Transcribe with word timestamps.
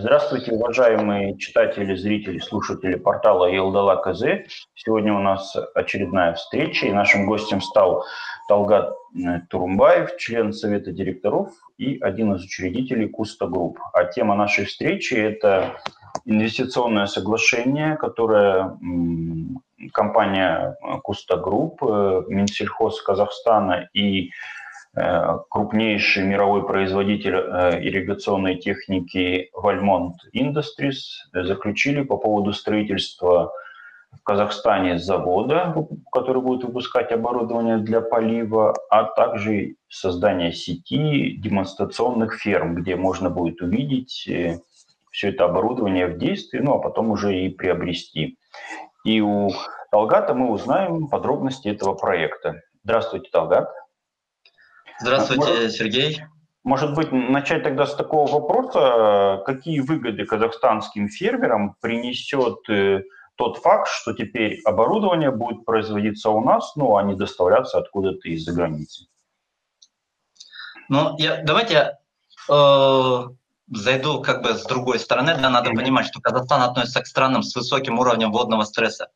Здравствуйте, 0.00 0.52
уважаемые 0.52 1.36
читатели, 1.36 1.94
зрители, 1.94 2.38
слушатели 2.38 2.94
портала 2.94 3.44
Eldala.kz. 3.44 4.48
Сегодня 4.74 5.12
у 5.12 5.18
нас 5.18 5.54
очередная 5.74 6.32
встреча, 6.32 6.86
и 6.86 6.92
нашим 6.92 7.26
гостем 7.26 7.60
стал 7.60 8.06
Талгат 8.48 8.94
э, 9.14 9.40
Турумбаев, 9.50 10.16
член 10.16 10.54
Совета 10.54 10.90
директоров 10.90 11.50
и 11.76 11.98
один 12.00 12.32
из 12.34 12.44
учредителей 12.44 13.10
Kusto 13.10 13.46
Group. 13.46 13.78
А 13.92 14.04
тема 14.04 14.34
нашей 14.36 14.64
встречи– 14.64 15.12
это 15.16 15.76
инвестиционное 16.24 17.04
соглашение, 17.04 17.96
которое 17.96 18.78
компания 19.92 20.78
Kusto 21.02 21.36
Group, 21.36 21.82
э, 21.82 22.22
Минсельхоз 22.26 23.02
Казахстана 23.02 23.90
и 23.92 24.30
Э, 24.30 24.59
крупнейший 24.94 26.24
мировой 26.24 26.66
производитель 26.66 27.36
э, 27.36 27.80
ирригационной 27.80 28.56
техники 28.56 29.50
Valmont 29.54 30.14
Industries 30.34 30.98
заключили 31.32 32.02
по 32.02 32.16
поводу 32.16 32.52
строительства 32.52 33.52
в 34.10 34.22
Казахстане 34.24 34.98
завода, 34.98 35.74
который 36.10 36.42
будет 36.42 36.64
выпускать 36.64 37.12
оборудование 37.12 37.78
для 37.78 38.00
полива, 38.00 38.74
а 38.90 39.04
также 39.04 39.76
создание 39.88 40.52
сети 40.52 41.36
демонстрационных 41.36 42.34
ферм, 42.34 42.74
где 42.74 42.96
можно 42.96 43.30
будет 43.30 43.62
увидеть 43.62 44.26
э, 44.28 44.58
все 45.12 45.28
это 45.28 45.44
оборудование 45.44 46.06
в 46.06 46.18
действии, 46.18 46.58
ну 46.58 46.74
а 46.74 46.78
потом 46.78 47.10
уже 47.10 47.38
и 47.38 47.48
приобрести. 47.48 48.36
И 49.04 49.20
у 49.20 49.50
Талгата 49.90 50.34
мы 50.34 50.50
узнаем 50.50 51.08
подробности 51.08 51.68
этого 51.68 51.94
проекта. 51.94 52.60
Здравствуйте, 52.84 53.28
Талгат. 53.30 53.68
Здравствуйте, 55.00 55.46
может, 55.46 55.72
Сергей. 55.72 56.22
Может 56.62 56.94
быть, 56.94 57.10
начать 57.10 57.62
тогда 57.62 57.86
с 57.86 57.94
такого 57.94 58.30
вопроса, 58.30 59.42
какие 59.46 59.80
выгоды 59.80 60.26
казахстанским 60.26 61.08
фермерам 61.08 61.74
принесет 61.80 62.58
э, 62.68 63.02
тот 63.36 63.58
факт, 63.58 63.88
что 63.88 64.12
теперь 64.12 64.60
оборудование 64.66 65.30
будет 65.30 65.64
производиться 65.64 66.28
у 66.28 66.44
нас, 66.44 66.76
ну, 66.76 66.96
а 66.96 67.02
не 67.02 67.14
доставляться 67.14 67.78
откуда-то 67.78 68.28
из-за 68.28 68.52
границы? 68.52 69.06
Ну, 70.90 71.16
я, 71.18 71.42
давайте 71.44 71.96
э, 72.50 73.22
зайду 73.70 74.20
как 74.20 74.42
бы 74.42 74.54
с 74.54 74.64
другой 74.64 74.98
стороны. 74.98 75.34
Да, 75.40 75.48
надо 75.48 75.70
понимать, 75.70 76.06
что 76.06 76.20
Казахстан 76.20 76.60
относится 76.60 77.00
к 77.00 77.06
странам 77.06 77.42
с 77.42 77.56
высоким 77.56 77.98
уровнем 77.98 78.32
водного 78.32 78.64
стресса. 78.64 79.08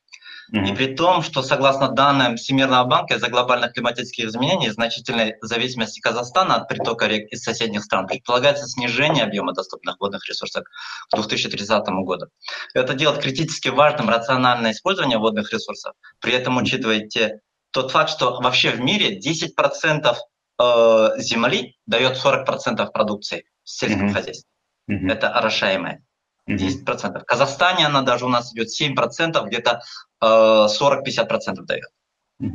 Mm-hmm. 0.53 0.73
И 0.73 0.75
при 0.75 0.95
том, 0.95 1.23
что 1.23 1.43
согласно 1.43 1.89
данным 1.89 2.37
Всемирного 2.37 2.85
банка 2.85 3.15
из-за 3.15 3.29
глобальных 3.29 3.73
климатических 3.73 4.27
изменений 4.27 4.71
значительной 4.71 5.37
зависимости 5.41 6.01
Казахстана 6.01 6.57
от 6.57 6.69
притока 6.69 7.07
рек 7.07 7.33
из 7.33 7.43
соседних 7.43 7.83
стран 7.83 8.07
предполагается 8.07 8.67
снижение 8.67 9.25
объема 9.25 9.53
доступных 9.53 9.99
водных 10.01 10.29
ресурсов 10.29 10.65
к 11.11 11.17
2030 11.17 11.87
году. 12.05 12.27
Это 12.75 12.95
делает 12.95 13.23
критически 13.23 13.69
важным 13.69 14.09
рациональное 14.09 14.73
использование 14.73 15.19
водных 15.19 15.53
ресурсов. 15.53 15.95
При 16.21 16.33
этом 16.33 16.57
учитывайте 16.59 17.41
тот 17.71 17.91
факт, 17.91 18.11
что 18.11 18.41
вообще 18.41 18.71
в 18.71 18.81
мире 18.81 19.19
10% 19.19 20.15
э, 20.59 21.11
земли 21.19 21.77
дает 21.87 22.17
40% 22.25 22.91
продукции 22.93 23.45
в 23.65 23.71
сельском 23.71 24.09
mm-hmm. 24.09 24.13
хозяйстве. 24.13 24.49
Mm-hmm. 24.91 25.13
Это 25.13 25.31
орошаемое. 25.31 26.04
10%. 26.49 27.21
В 27.21 27.25
Казахстане 27.25 27.87
она 27.87 28.03
даже 28.03 28.27
у 28.27 28.29
нас 28.29 28.53
идет 28.53 28.69
7%, 28.69 29.47
где-то 29.47 29.83
э, 30.21 30.27
40-50% 30.27 31.63
дает. 31.63 31.89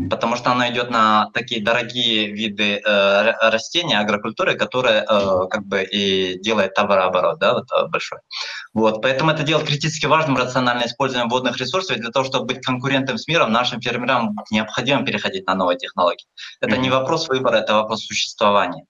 Потому 0.09 0.35
что 0.35 0.51
она 0.51 0.69
идет 0.71 0.89
на 0.89 1.29
такие 1.33 1.63
дорогие 1.63 2.27
виды 2.27 2.81
э, 2.85 3.49
растений, 3.49 3.95
агрокультуры, 3.95 4.55
которые 4.55 5.05
э, 5.09 5.47
как 5.49 5.65
бы 5.65 5.83
и 5.83 6.37
делает 6.39 6.73
товарооборот, 6.73 7.39
да, 7.39 7.53
вот, 7.53 7.71
э, 7.71 7.87
большой. 7.87 8.19
Вот, 8.73 9.01
поэтому 9.01 9.31
это 9.31 9.43
делает 9.43 9.67
критически 9.67 10.05
важным 10.05 10.35
рациональное 10.35 10.85
использование 10.85 11.30
водных 11.30 11.58
ресурсов, 11.58 11.95
и 11.95 11.99
для 12.02 12.11
того, 12.11 12.25
чтобы 12.25 12.45
быть 12.45 12.64
конкурентом 12.64 13.17
с 13.17 13.27
миром, 13.30 13.53
нашим 13.53 13.80
фермерам 13.80 14.35
необходимо 14.52 15.05
переходить 15.05 15.47
на 15.47 15.55
новые 15.55 15.77
технологии. 15.77 16.25
Это 16.59 16.75
не 16.75 16.89
вопрос 16.89 17.30
выбора, 17.30 17.58
это 17.58 17.73
вопрос 17.73 18.05
существования. 18.05 18.83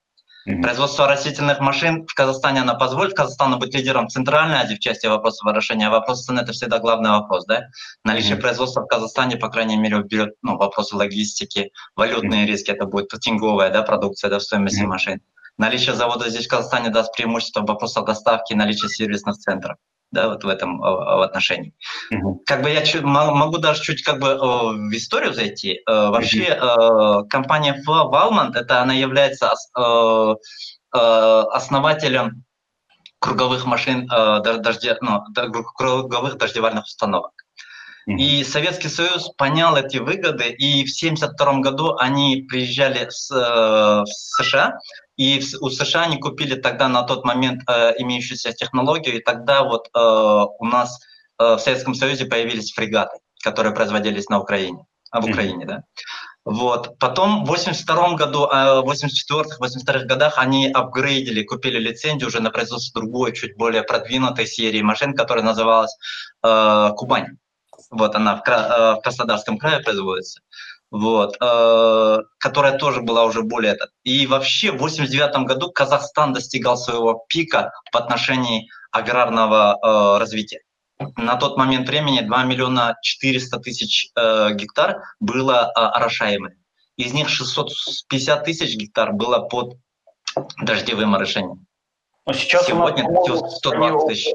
Mm-hmm. 0.47 0.61
Производство 0.61 1.07
растительных 1.07 1.59
машин 1.59 2.07
в 2.07 2.13
Казахстане 2.13 2.61
она 2.61 2.73
позволит 2.73 3.13
Казахстану 3.13 3.57
быть 3.57 3.73
лидером 3.73 4.07
Центральной 4.07 4.57
Азии 4.57 4.75
в 4.75 4.79
части 4.79 5.05
вопросов 5.07 5.45
орошения. 5.47 5.87
А 5.87 5.91
вопрос 5.91 6.23
цены– 6.23 6.39
это 6.41 6.53
всегда 6.53 6.79
главный 6.79 7.09
вопрос. 7.09 7.45
Да? 7.45 7.67
Наличие 8.03 8.37
mm-hmm. 8.37 8.41
производства 8.41 8.81
в 8.81 8.87
Казахстане, 8.87 9.35
по 9.37 9.49
крайней 9.49 9.77
мере, 9.77 9.97
уберет 9.97 10.35
ну, 10.41 10.57
вопросы 10.57 10.95
логистики, 10.95 11.71
валютные 11.95 12.43
mm-hmm. 12.43 12.47
риски, 12.47 12.71
это 12.71 12.85
будет 12.85 13.09
тинговая 13.19 13.69
да, 13.69 13.83
продукция 13.83 14.29
да, 14.29 14.39
в 14.39 14.43
стоимости 14.43 14.81
mm-hmm. 14.81 14.87
машин. 14.87 15.21
Наличие 15.57 15.95
завода 15.95 16.29
здесь 16.29 16.45
в 16.45 16.49
Казахстане 16.49 16.89
даст 16.89 17.13
преимущество 17.13 17.61
в 17.61 17.65
вопросах 17.65 18.05
доставки 18.05 18.53
и 18.53 18.55
наличия 18.55 18.87
сервисных 18.87 19.37
центров 19.37 19.77
да, 20.11 20.29
вот 20.29 20.43
в 20.43 20.47
этом 20.47 20.83
э, 20.83 20.87
в 20.87 21.21
отношении. 21.21 21.73
Угу. 22.11 22.43
Как 22.45 22.61
бы 22.61 22.69
я 22.69 22.83
могу 23.01 23.57
даже 23.57 23.81
чуть 23.81 24.03
как 24.03 24.19
бы 24.19 24.27
э, 24.29 24.37
в 24.37 24.91
историю 24.95 25.33
зайти. 25.33 25.81
Угу. 25.87 26.11
Вообще 26.11 26.59
компания 27.29 27.81
Valmont, 27.87 28.55
это 28.55 28.81
она 28.81 28.93
является 28.93 29.53
основателем 30.91 32.43
круговых 33.19 33.65
машин 33.65 34.07
дождя, 34.07 34.97
ну, 35.01 35.21
круговых 35.75 36.37
дождевальных 36.37 36.85
установок. 36.85 37.31
И 38.07 38.43
Советский 38.43 38.87
Союз 38.89 39.29
понял 39.37 39.75
эти 39.75 39.97
выгоды, 39.97 40.49
и 40.49 40.83
в 40.83 40.89
1972 40.89 41.59
году 41.59 41.95
они 41.97 42.47
приезжали 42.49 43.07
с, 43.09 43.29
в 43.29 44.05
США 44.07 44.79
и 45.19 45.43
у 45.59 45.69
США 45.69 46.03
они 46.03 46.17
купили 46.17 46.55
тогда 46.55 46.87
на 46.87 47.03
тот 47.03 47.25
момент 47.25 47.63
э, 47.67 47.91
имеющуюся 47.97 48.53
технологию, 48.53 49.17
и 49.17 49.21
тогда 49.21 49.63
вот 49.63 49.89
э, 49.93 49.99
у 49.99 50.65
нас 50.65 50.97
э, 51.37 51.55
в 51.55 51.59
Советском 51.59 51.93
Союзе 51.93 52.25
появились 52.25 52.71
фрегаты, 52.71 53.17
которые 53.43 53.75
производились 53.75 54.29
на 54.29 54.39
Украине, 54.39 54.85
а 55.11 55.19
в 55.19 55.25
Украине, 55.25 55.65
mm-hmm. 55.65 55.67
да. 55.67 55.83
Вот. 56.45 56.97
Потом 56.99 57.43
в 57.43 57.47
82 57.47 58.13
году, 58.13 58.45
э, 58.45 58.79
в 58.79 58.89
84-82 58.89 60.05
годах 60.05 60.37
они 60.37 60.71
апгрейдили, 60.71 61.43
купили 61.43 61.79
лицензию 61.79 62.29
уже 62.29 62.39
на 62.39 62.49
производство 62.49 63.01
другой, 63.01 63.33
чуть 63.33 63.57
более 63.57 63.83
продвинутой 63.83 64.47
серии 64.47 64.81
машин, 64.81 65.13
которая 65.13 65.43
называлась 65.43 65.97
э, 66.45 66.89
«Кубань». 66.95 67.37
Вот 67.91 68.15
она 68.15 68.37
в, 68.37 68.43
Кра- 68.43 68.93
э, 68.95 68.99
в 68.99 69.01
Краснодарском 69.01 69.57
крае 69.57 69.81
производится 69.81 70.39
вот, 70.91 71.37
э, 71.39 72.17
которая 72.39 72.77
тоже 72.77 73.01
была 73.01 73.25
уже 73.25 73.43
более... 73.43 73.77
И 74.03 74.25
вообще 74.27 74.71
в 74.71 74.77
89 74.77 75.47
году 75.47 75.71
Казахстан 75.71 76.33
достигал 76.33 76.77
своего 76.77 77.25
пика 77.27 77.71
в 77.91 77.97
отношении 77.97 78.69
аграрного 78.91 79.77
э, 79.81 80.19
развития. 80.19 80.61
На 81.15 81.35
тот 81.37 81.57
момент 81.57 81.87
времени 81.87 82.19
2 82.21 82.43
миллиона 82.43 82.95
400 83.01 83.59
тысяч 83.59 84.09
э, 84.15 84.53
гектар 84.53 85.01
было 85.19 85.71
э, 85.75 85.79
орошаемых. 85.79 86.53
Из 86.97 87.13
них 87.13 87.29
650 87.29 88.43
тысяч 88.43 88.75
гектар 88.75 89.13
было 89.13 89.39
под 89.39 89.77
дождевым 90.61 91.15
орошением. 91.15 91.67
Но 92.25 92.33
сейчас 92.33 92.65
Сегодня 92.67 93.05
нас, 93.09 93.57
120 93.57 94.07
тысяч. 94.07 94.33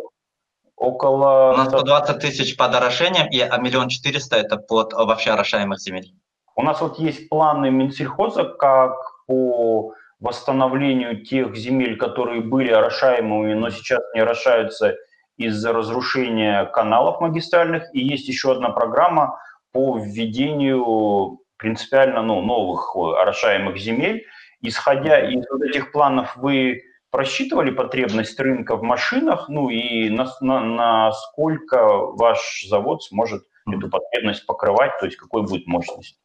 Около... 0.76 1.52
У 1.52 1.56
нас 1.56 1.68
120 1.68 2.18
тысяч 2.18 2.56
под 2.56 2.74
орошением, 2.74 3.28
и 3.28 3.38
а 3.40 3.56
миллион 3.58 3.88
четыреста 3.88 4.36
это 4.36 4.56
под 4.56 4.94
вообще 4.94 5.32
орошаемых 5.32 5.78
земель. 5.78 6.14
У 6.56 6.62
нас 6.62 6.80
вот 6.80 6.98
есть 6.98 7.28
планы 7.28 7.70
Минсельхоза, 7.70 8.44
как 8.44 8.96
по 9.26 9.94
восстановлению 10.20 11.24
тех 11.24 11.54
земель, 11.56 11.96
которые 11.96 12.40
были 12.40 12.70
орошаемыми, 12.70 13.54
но 13.54 13.70
сейчас 13.70 14.00
не 14.14 14.20
орошаются 14.20 14.96
из-за 15.36 15.72
разрушения 15.72 16.64
каналов 16.66 17.20
магистральных. 17.20 17.84
И 17.92 18.00
есть 18.00 18.28
еще 18.28 18.52
одна 18.52 18.70
программа 18.70 19.38
по 19.72 19.98
введению 19.98 21.40
принципиально 21.56 22.22
ну, 22.22 22.40
новых 22.40 22.94
орошаемых 22.96 23.76
земель. 23.76 24.24
Исходя 24.62 25.20
из 25.20 25.44
вот 25.50 25.62
этих 25.62 25.92
планов, 25.92 26.36
вы 26.36 26.82
просчитывали 27.10 27.70
потребность 27.70 28.38
рынка 28.40 28.76
в 28.76 28.82
машинах, 28.82 29.48
ну 29.48 29.68
и 29.68 30.08
насколько 30.08 31.76
на, 31.76 31.90
на 31.90 31.98
ваш 32.16 32.66
завод 32.68 33.02
сможет 33.04 33.44
эту 33.70 33.88
потребность 33.88 34.46
покрывать, 34.46 34.92
то 34.98 35.06
есть 35.06 35.16
какой 35.16 35.42
будет 35.42 35.66
мощность? 35.66 36.18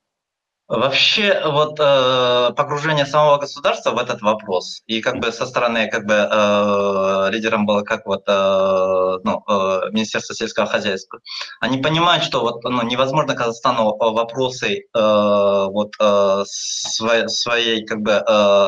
Вообще, 0.69 1.41
вот 1.45 1.79
э, 1.79 2.51
погружение 2.55 3.07
самого 3.07 3.37
государства 3.39 3.89
в 3.89 3.97
этот 3.97 4.21
вопрос, 4.21 4.83
и 4.85 5.01
как 5.01 5.17
бы 5.17 5.31
со 5.31 5.47
стороны 5.47 5.89
как 5.89 6.05
бы 6.05 6.13
э, 6.13 7.29
лидером 7.31 7.65
было 7.65 7.81
как 7.81 8.05
вот 8.05 8.21
э, 8.27 9.17
ну, 9.23 9.43
э, 9.47 9.89
Министерство 9.91 10.35
сельского 10.35 10.67
хозяйства, 10.67 11.21
они 11.59 11.79
понимают, 11.79 12.23
что 12.23 12.41
вот 12.41 12.63
ну, 12.63 12.83
невозможно 12.83 13.33
Казахстану 13.33 13.97
вопросы 13.97 14.77
э, 14.77 14.81
вот 14.93 15.93
э, 15.99 16.43
своей, 16.45 17.27
своей 17.29 17.83
как 17.83 18.01
бы 18.01 18.23
э, 18.23 18.67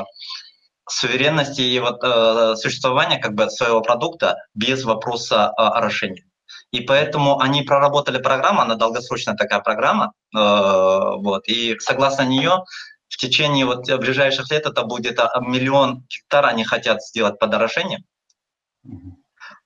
суверенности 0.89 1.61
и 1.61 1.79
вот 1.79 2.03
э, 2.03 2.55
существования 2.55 3.19
как 3.19 3.35
бы 3.35 3.47
своего 3.51 3.81
продукта 3.81 4.37
без 4.55 4.85
вопроса 4.85 5.53
э, 5.55 5.61
орошения. 5.61 6.23
И 6.71 6.81
поэтому 6.81 7.39
они 7.39 7.63
проработали 7.63 8.17
программу, 8.17 8.61
она 8.61 8.75
долгосрочная 8.75 9.35
такая 9.35 9.59
программа, 9.59 10.13
э, 10.33 10.39
вот, 10.39 11.47
и 11.47 11.77
согласно 11.79 12.23
нее 12.23 12.63
в 13.09 13.17
течение 13.17 13.65
вот 13.65 13.91
ближайших 13.99 14.49
лет 14.51 14.65
это 14.65 14.83
будет 14.83 15.19
а, 15.19 15.29
миллион 15.41 16.05
гектар 16.07 16.45
они 16.45 16.63
хотят 16.63 17.03
сделать 17.03 17.37
под 17.39 17.53
орошением. 17.53 18.05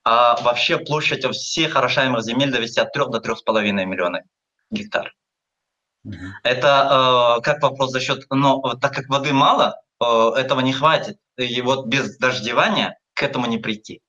А 0.04 0.42
вообще 0.42 0.78
площадь 0.78 1.26
всех 1.26 1.76
орошаемых 1.76 2.24
земель 2.24 2.52
довести 2.52 2.80
от 2.80 2.92
3 2.92 3.06
до 3.10 3.20
3,5 3.20 3.86
миллиона 3.86 4.24
гектар. 4.72 5.14
Это 6.44 7.38
э, 7.38 7.42
как 7.42 7.62
вопрос 7.62 7.92
за 7.92 8.00
счет, 8.00 8.26
но 8.30 8.62
так 8.76 8.94
как 8.94 9.10
воды 9.10 9.34
мало, 9.34 9.82
э, 10.00 10.32
этого 10.38 10.60
не 10.60 10.74
хватит. 10.74 11.18
И 11.38 11.62
вот 11.62 11.88
без 11.88 12.18
дождевания 12.18 12.98
к 13.14 13.24
этому 13.24 13.48
не 13.48 13.58
прийти. 13.58 14.02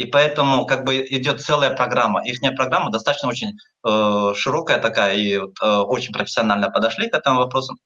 И 0.00 0.06
поэтому 0.06 0.64
как 0.64 0.84
бы 0.84 1.06
идет 1.10 1.42
целая 1.42 1.76
программа. 1.76 2.24
Их 2.24 2.40
программа 2.56 2.90
достаточно 2.90 3.28
очень 3.28 3.58
э, 3.86 4.32
широкая 4.34 4.78
такая, 4.80 5.14
и 5.14 5.34
э, 5.36 5.40
очень 5.60 6.14
профессионально 6.14 6.70
подошли 6.70 7.10
к 7.10 7.14
этому 7.14 7.40
вопросу. 7.40 7.76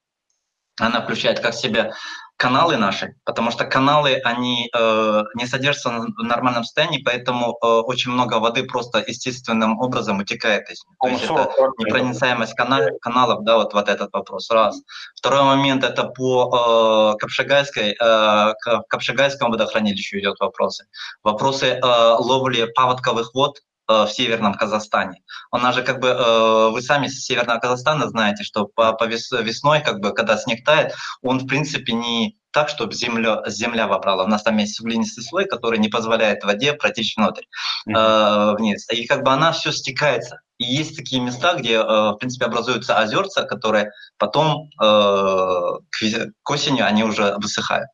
Она 0.79 1.01
включает 1.01 1.41
как 1.41 1.53
в 1.53 1.59
себе 1.59 1.91
каналы 2.37 2.77
наши, 2.77 3.15
потому 3.23 3.51
что 3.51 3.65
каналы, 3.65 4.19
они 4.23 4.69
э, 4.73 5.23
не 5.35 5.45
содержатся 5.45 5.89
в 5.89 6.23
нормальном 6.23 6.63
состоянии, 6.63 7.01
поэтому 7.03 7.57
э, 7.61 7.65
очень 7.65 8.11
много 8.11 8.35
воды 8.39 8.63
просто 8.63 9.03
естественным 9.05 9.79
образом 9.79 10.19
утекает 10.19 10.69
из 10.69 10.83
них. 10.85 10.97
То 11.01 11.07
есть 11.07 11.23
это 11.23 11.49
непроницаемость 11.77 12.53
канал, 12.53 12.81
каналов, 13.01 13.43
да, 13.43 13.57
вот, 13.57 13.73
вот 13.73 13.87
этот 13.87 14.11
вопрос, 14.11 14.49
раз. 14.51 14.81
Второй 15.15 15.43
момент, 15.43 15.83
это 15.83 16.03
по 16.03 17.13
э, 17.15 17.19
Капшагайской, 17.19 17.95
э, 17.99 18.53
Капшагайскому 18.89 19.51
водохранилищу 19.51 20.19
идет 20.19 20.39
вопросы. 20.39 20.85
Вопросы 21.23 21.67
э, 21.67 21.79
ловли 21.81 22.65
паводковых 22.75 23.33
вод, 23.33 23.61
в 23.87 24.07
Северном 24.07 24.53
Казахстане. 24.53 25.21
У 25.51 25.57
нас 25.57 25.75
же 25.75 25.83
как 25.83 25.99
бы, 25.99 26.07
э, 26.07 26.69
вы 26.69 26.81
сами 26.81 27.07
с 27.07 27.23
Северного 27.23 27.59
Казахстана 27.59 28.07
знаете, 28.07 28.43
что 28.43 28.65
по, 28.65 28.93
по 28.93 29.05
весной, 29.05 29.81
как 29.81 29.99
бы, 29.99 30.13
когда 30.13 30.37
снег 30.37 30.63
тает, 30.65 30.93
он 31.21 31.39
в 31.39 31.47
принципе 31.47 31.93
не 31.93 32.37
так, 32.55 32.69
чтобы 32.69 32.93
земля, 32.93 33.43
земля 33.47 33.85
вобрала. 33.85 34.23
У 34.23 34.27
нас 34.27 34.41
там 34.41 34.57
есть 34.57 34.79
глинистый 34.79 35.25
слой, 35.25 35.45
который 35.45 35.77
не 35.77 35.89
позволяет 35.89 36.43
воде 36.45 36.71
протечь 36.71 37.17
внутрь, 37.17 37.43
mm-hmm. 37.87 37.93
э, 37.93 38.55
вниз. 38.55 38.87
И 38.91 39.05
как 39.05 39.23
бы 39.23 39.31
она 39.31 39.51
все 39.51 39.73
стекается. 39.73 40.39
И 40.57 40.63
есть 40.63 40.95
такие 40.95 41.21
места, 41.21 41.55
где, 41.55 41.73
э, 41.73 41.83
в 41.83 42.15
принципе, 42.17 42.45
образуются 42.45 42.97
озерца, 42.97 43.43
которые 43.43 43.91
потом 44.17 44.69
э, 44.81 44.85
к, 44.85 46.31
к 46.43 46.49
осени 46.49 46.79
они 46.79 47.03
уже 47.03 47.35
высыхают. 47.37 47.89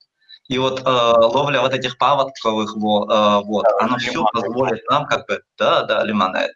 И 0.52 0.58
вот 0.58 0.82
э, 0.82 0.84
ловля 0.84 1.62
вот 1.62 1.74
этих 1.74 1.98
паводковых 1.98 2.76
вот, 2.76 3.10
э, 3.10 3.42
вот 3.46 3.64
да, 3.64 3.86
оно 3.86 3.98
все 3.98 4.22
позволит 4.34 4.86
нам 4.90 5.06
как 5.06 5.26
бы, 5.26 5.42
да, 5.58 5.84
да, 5.84 6.04
лимонад, 6.04 6.52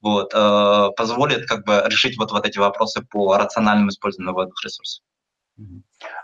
вот, 0.00 0.32
э, 0.32 0.90
позволит 0.96 1.48
как 1.48 1.64
бы 1.66 1.82
решить 1.86 2.16
вот, 2.16 2.30
вот 2.30 2.46
эти 2.46 2.60
вопросы 2.60 3.04
по 3.10 3.36
рациональному 3.36 3.88
использованию 3.88 4.34
водных 4.34 4.54
ресурсов. 4.64 5.04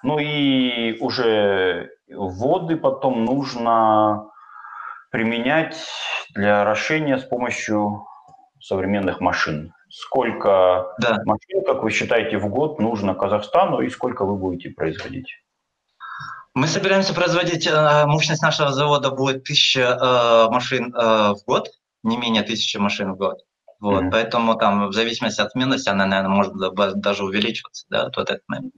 Ну 0.04 0.20
и 0.20 0.96
уже 1.00 1.90
воды 2.08 2.76
потом 2.76 3.24
нужно 3.24 4.30
применять 5.10 5.76
для 6.32 6.62
орошения 6.62 7.18
с 7.18 7.24
помощью 7.24 8.06
современных 8.60 9.20
машин. 9.20 9.72
Сколько 9.88 10.94
да. 11.00 11.18
машин, 11.24 11.64
как 11.66 11.82
вы 11.82 11.90
считаете, 11.90 12.38
в 12.38 12.48
год 12.48 12.78
нужно 12.78 13.16
Казахстану 13.16 13.80
и 13.80 13.90
сколько 13.90 14.24
вы 14.24 14.36
будете 14.36 14.70
производить? 14.70 15.26
Мы 16.56 16.66
собираемся 16.68 17.12
производить, 17.12 17.66
э, 17.66 18.06
мощность 18.06 18.40
нашего 18.40 18.72
завода 18.72 19.10
будет 19.10 19.44
тысяча 19.44 19.98
э, 20.00 20.48
машин 20.50 20.90
э, 20.94 21.34
в 21.34 21.44
год, 21.46 21.68
не 22.02 22.16
менее 22.16 22.42
тысячи 22.44 22.78
машин 22.78 23.12
в 23.12 23.18
год. 23.18 23.40
Вот, 23.78 24.04
mm-hmm. 24.04 24.10
поэтому 24.10 24.54
там 24.54 24.88
в 24.88 24.94
зависимости 24.94 25.42
от 25.42 25.52
сменности 25.52 25.90
она, 25.90 26.06
наверное, 26.06 26.34
может 26.34 26.54
даже 26.98 27.24
увеличиваться, 27.24 27.84
да, 27.90 28.04
вот 28.04 28.30
этот 28.30 28.40
момент. 28.48 28.72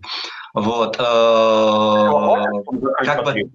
Вот. 0.54 0.96
Как 0.96 1.06
бы, 3.24 3.48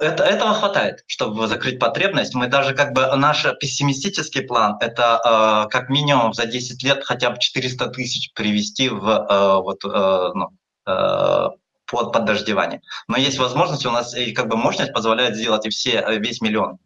это, 0.00 0.24
этого 0.24 0.54
хватает, 0.54 1.04
чтобы 1.06 1.48
закрыть 1.48 1.78
потребность. 1.78 2.34
Мы 2.34 2.46
даже 2.46 2.74
как 2.74 2.94
бы 2.94 3.14
наш 3.16 3.44
пессимистический 3.60 4.40
план– 4.40 4.78
это 4.80 5.20
э, 5.22 5.68
как 5.70 5.90
минимум 5.90 6.32
за 6.32 6.46
10 6.46 6.82
лет 6.82 7.04
хотя 7.04 7.28
бы 7.28 7.38
400 7.38 7.88
тысяч 7.88 8.32
привести 8.32 8.88
в 8.88 9.06
э, 9.06 9.56
вот, 9.60 9.84
э, 9.84 10.30
ну, 10.32 10.48
э, 10.86 11.59
под 11.90 12.12
поддождевание. 12.12 12.80
Но 13.08 13.16
есть 13.16 13.38
возможность, 13.38 13.86
у 13.86 13.90
нас 13.90 14.14
и 14.14 14.32
как 14.32 14.48
бы 14.48 14.56
мощность 14.56 14.92
позволяет 14.92 15.36
сделать 15.36 15.66
и 15.66 15.70
все, 15.70 16.00
э, 16.00 16.18
весь 16.18 16.40
миллион 16.40 16.78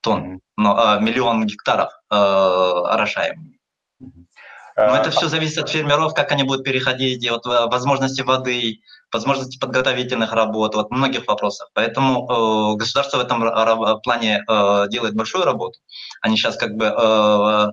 тонн, 0.00 0.40
но, 0.56 0.78
а, 0.78 0.98
миллион 1.00 1.46
гектаров 1.46 1.90
э, 2.10 2.14
орошаем. 2.14 3.58
Но 4.76 4.94
это 4.94 5.10
все 5.10 5.28
зависит 5.28 5.58
от 5.58 5.70
фермеров, 5.70 6.12
как 6.12 6.32
они 6.32 6.42
будут 6.42 6.64
переходить, 6.64 7.26
от 7.30 7.46
э, 7.46 7.66
возможности 7.66 8.20
воды, 8.20 8.80
возможности 9.10 9.58
подготовительных 9.58 10.32
работ, 10.32 10.74
вот 10.74 10.90
многих 10.90 11.26
вопросов. 11.26 11.68
Поэтому 11.72 12.74
э, 12.74 12.76
государство 12.76 13.16
в 13.16 13.20
этом 13.20 13.40
плане 14.02 14.44
э, 14.46 14.86
делает 14.90 15.14
большую 15.14 15.44
работу. 15.44 15.78
Они 16.20 16.36
сейчас 16.36 16.56
как 16.56 16.76
бы 16.76 16.84
э, 16.84 17.70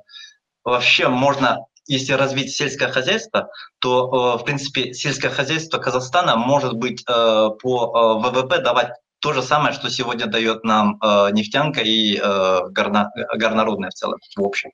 вообще 0.64 1.10
можно 1.10 1.66
если 1.88 2.14
развить 2.14 2.52
сельское 2.52 2.88
хозяйство, 2.88 3.50
то, 3.80 4.36
э, 4.38 4.42
в 4.42 4.46
принципе, 4.46 4.94
сельское 4.94 5.30
хозяйство 5.30 5.80
Казахстана 5.80 6.36
может 6.36 6.74
быть 6.74 7.04
э, 7.08 7.50
по 7.62 8.20
э, 8.24 8.30
ВВП 8.30 8.60
давать 8.60 8.92
то 9.20 9.34
же 9.34 9.42
самое, 9.42 9.74
что 9.74 9.90
сегодня 9.90 10.26
дает 10.26 10.66
нам 10.66 11.00
нефтянка 11.32 11.80
и 11.80 12.20
горно, 12.20 13.10
горнорудная 13.34 13.90
в 13.90 13.94
целом, 13.94 14.20
в 14.36 14.44
общем. 14.44 14.72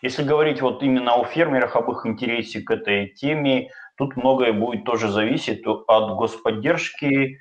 Если 0.00 0.22
говорить 0.22 0.62
вот 0.62 0.80
именно 0.84 1.14
о 1.14 1.24
фермерах, 1.24 1.74
об 1.74 1.90
их 1.90 2.06
интересе 2.06 2.60
к 2.60 2.70
этой 2.70 3.08
теме, 3.08 3.72
тут 3.96 4.16
многое 4.16 4.52
будет 4.52 4.84
тоже 4.84 5.08
зависеть 5.08 5.66
от 5.66 6.16
господдержки. 6.16 7.40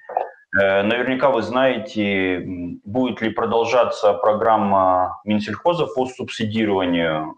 Наверняка 0.54 1.30
вы 1.30 1.44
знаете, 1.44 2.42
будет 2.84 3.22
ли 3.22 3.30
продолжаться 3.30 4.14
программа 4.14 5.22
Минсельхоза 5.24 5.86
по 5.86 6.08
субсидированию 6.08 7.36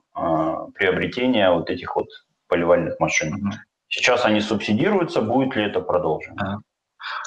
приобретения 0.76 1.52
вот 1.52 1.70
этих 1.70 1.96
вот 1.96 2.08
поливальных 2.48 3.00
машин. 3.00 3.36
Mm-hmm. 3.36 3.56
Сейчас 3.88 4.26
они 4.26 4.42
субсидируются, 4.42 5.22
будет 5.22 5.56
ли 5.56 5.64
это 5.64 5.82
продолжено? 5.82 6.62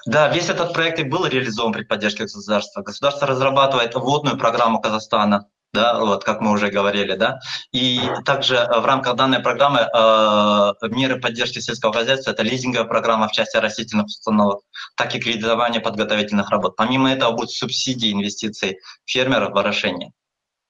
Да, 0.07 0.29
весь 0.29 0.49
этот 0.49 0.75
проект 0.75 0.99
и 1.01 1.05
был 1.05 1.27
реализован 1.27 1.73
при 1.73 1.83
поддержке 1.83 2.25
государства. 2.25 2.83
Государство 2.83 3.27
разрабатывает 3.27 3.95
водную 3.95 4.37
программу 4.37 4.81
Казахстана, 4.81 5.47
да, 5.73 5.99
вот 5.99 6.23
как 6.25 6.41
мы 6.41 6.53
уже 6.53 6.71
говорили, 6.71 7.15
да, 7.15 7.41
и 7.73 8.01
также 8.27 8.57
э, 8.57 8.81
в 8.81 8.85
рамках 8.85 9.17
данной 9.17 9.41
программы 9.41 9.81
э, 9.81 10.89
меры 10.89 11.19
поддержки 11.19 11.61
сельского 11.61 11.95
хозяйства 11.95 12.33
это 12.33 12.43
лизинговая 12.43 12.87
программа 12.87 13.29
в 13.29 13.33
части 13.33 13.57
растительных 13.57 14.07
установок, 14.07 14.61
так 14.97 15.15
и 15.15 15.21
кредитование 15.21 15.81
подготовительных 15.81 16.51
работ. 16.51 16.77
Помимо 16.77 17.11
этого 17.11 17.33
будут 17.33 17.53
субсидии 17.53 18.13
инвестиций 18.13 18.79
фермеров 19.07 19.53
в 19.53 19.59
орошение. 19.59 20.13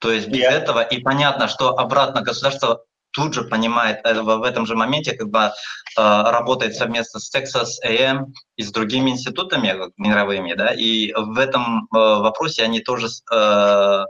То 0.03 0.11
есть 0.11 0.29
без 0.29 0.41
yeah. 0.41 0.51
этого 0.51 0.81
и 0.81 0.99
понятно, 0.99 1.47
что 1.47 1.79
обратно 1.79 2.23
государство 2.23 2.85
тут 3.13 3.35
же 3.35 3.45
понимает 3.45 4.01
э, 4.05 4.21
в 4.21 4.43
этом 4.43 4.67
же 4.67 4.75
моменте, 4.75 5.13
когда 5.13 5.49
э, 5.49 5.53
работает 5.97 6.75
совместно 6.75 7.21
с 7.21 7.33
Texas 7.33 7.79
A&M 7.85 8.35
и 8.57 8.63
с 8.65 8.73
другими 8.73 9.11
институтами 9.11 9.75
мировыми, 9.97 10.55
да, 10.55 10.73
и 10.75 11.13
в 11.13 11.39
этом 11.39 11.85
э, 11.85 11.97
вопросе 11.97 12.65
они 12.65 12.81
тоже 12.81 13.07
э, 13.33 14.05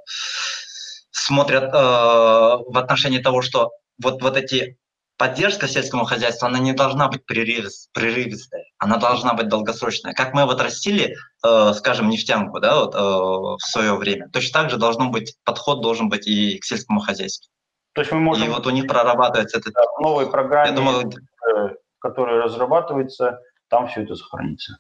смотрят 1.11 1.65
э, 1.65 1.77
в 1.77 2.79
отношении 2.79 3.19
того, 3.19 3.43
что 3.43 3.73
вот, 4.03 4.23
вот 4.23 4.37
эти 4.37 4.79
поддержка 5.23 5.69
сельскому 5.69 6.05
хозяйству, 6.05 6.49
она 6.49 6.59
не 6.59 6.73
должна 6.73 7.07
быть 7.07 7.25
прерывистая, 7.25 8.65
она 8.77 8.97
должна 8.97 9.35
быть 9.35 9.47
долгосрочная. 9.47 10.15
Как 10.15 10.35
мы 10.35 10.47
вот 10.47 10.61
растили, 10.61 11.15
э, 11.47 11.73
скажем, 11.75 12.09
нефтянку 12.09 12.59
да, 12.59 12.81
вот, 12.81 12.97
э, 12.97 12.99
в 12.99 13.61
свое 13.61 13.95
время, 13.95 14.29
точно 14.33 14.63
так 14.63 14.71
же 14.71 14.79
должно 14.79 15.11
быть, 15.11 15.37
подход 15.45 15.81
должен 15.81 16.09
быть 16.09 16.27
и 16.27 16.59
к 16.59 16.65
сельскому 16.65 16.99
хозяйству. 16.99 17.53
То 17.93 18.01
есть 18.01 18.11
мы 18.11 18.19
можем... 18.19 18.49
И 18.49 18.51
вот 18.51 18.67
у 18.67 18.71
них 18.71 18.89
прорабатывается 18.89 19.59
этот... 19.59 19.75
Да, 19.75 19.83
в 19.97 20.01
новой 20.01 20.29
программе, 20.29 20.71
Я 20.71 20.75
думаю, 20.75 21.09
э, 21.09 21.69
которая 22.01 22.43
разрабатывается, 22.43 23.39
там 23.69 23.87
все 23.87 24.03
это 24.03 24.17
сохранится. 24.17 24.79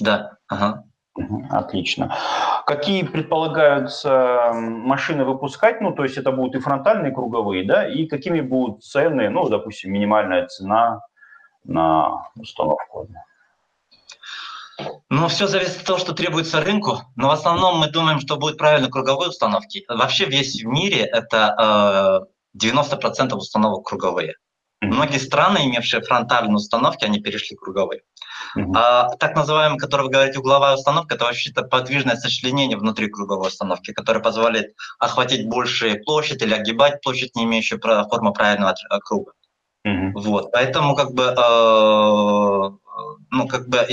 Да, 0.00 0.36
ага. 0.48 0.84
Отлично. 1.50 2.16
Какие 2.66 3.04
предполагаются 3.04 4.50
машины 4.54 5.24
выпускать? 5.24 5.80
Ну, 5.80 5.92
то 5.92 6.02
есть 6.02 6.16
это 6.16 6.32
будут 6.32 6.56
и 6.56 6.60
фронтальные, 6.60 7.12
и 7.12 7.14
круговые, 7.14 7.64
да? 7.64 7.88
И 7.88 8.06
какими 8.06 8.40
будут 8.40 8.82
цены, 8.82 9.28
ну, 9.30 9.48
допустим, 9.48 9.92
минимальная 9.92 10.46
цена 10.46 11.02
на 11.62 12.28
установку? 12.36 13.08
Ну, 15.08 15.28
все 15.28 15.46
зависит 15.46 15.82
от 15.82 15.86
того, 15.86 15.98
что 16.00 16.14
требуется 16.14 16.60
рынку. 16.60 17.02
Но 17.14 17.28
в 17.28 17.30
основном 17.30 17.78
мы 17.78 17.90
думаем, 17.90 18.18
что 18.18 18.36
будут 18.36 18.58
правильно 18.58 18.90
круговые 18.90 19.28
установки. 19.28 19.84
Вообще 19.88 20.24
весь 20.24 20.62
в 20.62 20.66
мире 20.66 21.02
это 21.04 22.26
э, 22.56 22.58
90% 22.58 23.34
установок 23.34 23.86
круговые. 23.86 24.34
Многие 24.86 25.18
страны, 25.18 25.66
имевшие 25.66 26.02
фронтальные 26.02 26.56
установки, 26.56 27.04
они 27.04 27.20
перешли 27.20 27.56
круговые. 27.56 28.02
Uh-huh. 28.56 28.72
А, 28.76 29.08
так 29.16 29.34
называемая, 29.34 29.78
которая 29.78 30.06
вы 30.06 30.12
говорите, 30.12 30.38
угловая 30.38 30.74
установка, 30.74 31.14
это 31.14 31.24
вообще-то 31.24 31.62
подвижное 31.62 32.16
сочленение 32.16 32.76
внутри 32.76 33.08
круговой 33.08 33.48
установки, 33.48 33.92
которое 33.92 34.20
позволяет 34.20 34.74
охватить 34.98 35.48
большую 35.48 36.02
площадь 36.04 36.42
или 36.42 36.54
огибать 36.54 37.00
площадь, 37.02 37.34
не 37.34 37.44
имеющую 37.44 37.80
формы 37.80 38.32
правильного 38.32 38.74
круга. 39.04 39.32
Uh-huh. 39.86 40.12
Вот, 40.14 40.52
поэтому 40.52 40.94
как 40.94 41.12
бы 41.12 41.24
э, 41.24 42.70
ну, 43.30 43.48
как 43.48 43.68
бы 43.68 43.86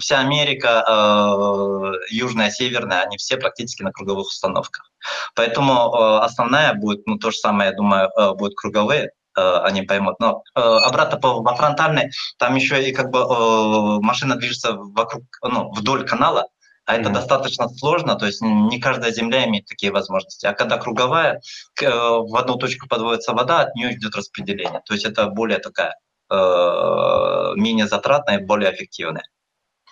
вся 0.00 0.20
Америка, 0.20 0.84
э, 0.88 1.92
южная, 2.10 2.50
северная, 2.50 3.02
они 3.02 3.16
все 3.16 3.36
практически 3.36 3.82
на 3.82 3.92
круговых 3.92 4.26
установках. 4.28 4.90
Поэтому 5.34 5.72
э, 5.72 6.18
основная 6.24 6.74
будет, 6.74 7.06
ну, 7.06 7.18
то 7.18 7.30
же 7.30 7.36
самое, 7.36 7.70
я 7.70 7.76
думаю, 7.76 8.08
э, 8.08 8.34
будут 8.34 8.54
круговые, 8.56 9.04
э, 9.04 9.10
они 9.40 9.82
поймут. 9.82 10.18
Но 10.20 10.42
э, 10.54 10.60
обратно 10.60 11.18
по, 11.18 11.42
во 11.42 11.54
фронтальной, 11.54 12.10
там 12.38 12.54
еще 12.54 12.88
и 12.88 12.92
как 12.92 13.10
бы 13.10 13.20
э, 13.20 14.00
машина 14.02 14.36
движется 14.36 14.72
вокруг, 14.74 15.24
ну, 15.42 15.72
вдоль 15.72 16.06
канала, 16.06 16.46
а 16.86 16.94
это 16.94 17.10
mm-hmm. 17.10 17.14
достаточно 17.14 17.68
сложно, 17.68 18.14
то 18.14 18.26
есть 18.26 18.40
не 18.40 18.80
каждая 18.80 19.10
земля 19.10 19.44
имеет 19.46 19.66
такие 19.66 19.92
возможности. 19.92 20.46
А 20.46 20.52
когда 20.52 20.78
круговая, 20.78 21.40
э, 21.82 21.88
в 21.88 22.36
одну 22.36 22.56
точку 22.56 22.88
подводится 22.88 23.32
вода, 23.32 23.60
от 23.62 23.74
нее 23.74 23.94
идет 23.94 24.14
распределение. 24.14 24.80
То 24.86 24.94
есть 24.94 25.04
это 25.04 25.26
более 25.26 25.58
такая 25.58 25.96
э, 26.30 27.52
менее 27.56 27.88
затратная 27.88 28.38
и 28.38 28.44
более 28.44 28.72
эффективная. 28.72 29.24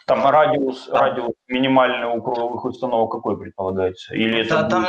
Там 0.06 0.26
радиус, 0.26 0.88
радиус 0.90 1.32
минимальный 1.48 2.08
у 2.08 2.20
круговых 2.20 2.62
установок 2.66 3.12
какой 3.12 3.38
предполагается? 3.38 4.14
Или 4.14 4.40
это 4.40 4.62
да, 4.62 4.68
там, 4.68 4.84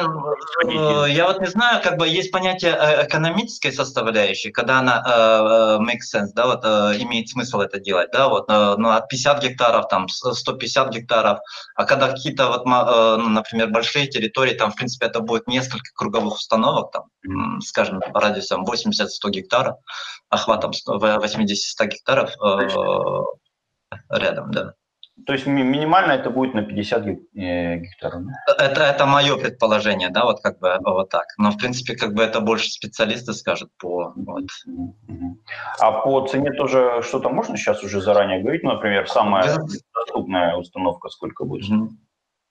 э, 0.68 1.10
я 1.10 1.28
вот 1.28 1.40
не 1.40 1.48
знаю, 1.48 1.82
как 1.82 1.98
бы 1.98 2.06
есть 2.06 2.32
понятие 2.32 2.74
э, 2.74 3.08
экономической 3.08 3.72
составляющей, 3.72 4.52
когда 4.52 4.80
она 4.80 5.02
э, 5.08 5.84
makes 5.84 6.14
sense, 6.14 6.32
да, 6.36 6.48
вот 6.48 6.66
э, 6.66 7.02
имеет 7.02 7.30
смысл 7.30 7.62
это 7.62 7.80
делать, 7.80 8.10
да, 8.12 8.28
вот, 8.28 8.50
э, 8.50 8.76
ну, 8.78 8.90
от 8.90 9.08
50 9.08 9.42
гектаров, 9.42 9.88
там, 9.88 10.10
150 10.10 10.90
гектаров, 10.90 11.40
а 11.76 11.86
когда 11.86 12.10
какие-то, 12.10 12.48
вот, 12.48 12.66
э, 12.66 13.16
ну, 13.18 13.30
например, 13.30 13.70
большие 13.70 14.08
территории, 14.08 14.54
там, 14.54 14.72
в 14.72 14.76
принципе, 14.76 15.06
это 15.06 15.22
будет 15.22 15.48
несколько 15.48 15.94
круговых 15.96 16.34
установок, 16.34 16.92
там, 16.92 17.62
скажем, 17.62 18.02
радиусом 18.14 18.66
80-100 18.66 19.30
гектаров, 19.30 19.78
охватом 20.30 20.72
80-100 20.72 21.86
гектаров 21.88 22.32
э, 22.42 22.68
рядом, 24.10 24.52
да. 24.52 24.74
То 25.26 25.34
есть 25.34 25.48
минимально 25.48 26.12
это 26.12 26.30
будет 26.30 26.54
на 26.54 26.62
50 26.62 27.08
э, 27.08 27.78
гектаров? 27.78 28.24
Это, 28.60 28.84
это 28.84 29.06
мое 29.06 29.38
предположение, 29.38 30.10
да, 30.10 30.26
вот 30.26 30.42
как 30.42 30.60
бы 30.60 30.78
вот 30.84 31.10
так. 31.10 31.26
Но, 31.38 31.52
в 31.52 31.58
принципе, 31.58 31.96
как 31.96 32.14
бы 32.14 32.22
это 32.22 32.42
больше 32.42 32.70
специалисты 32.70 33.34
скажут 33.34 33.72
по... 33.80 34.14
Вот. 34.16 34.44
А 35.80 35.92
по 36.02 36.28
цене 36.28 36.52
тоже 36.52 37.02
что-то 37.02 37.30
можно 37.30 37.56
сейчас 37.56 37.82
уже 37.84 38.02
заранее 38.02 38.42
говорить? 38.42 38.64
Ну, 38.64 38.74
например, 38.74 39.08
самая 39.08 39.56
доступная 39.94 40.58
установка 40.58 41.08
сколько 41.08 41.46
будет? 41.46 41.72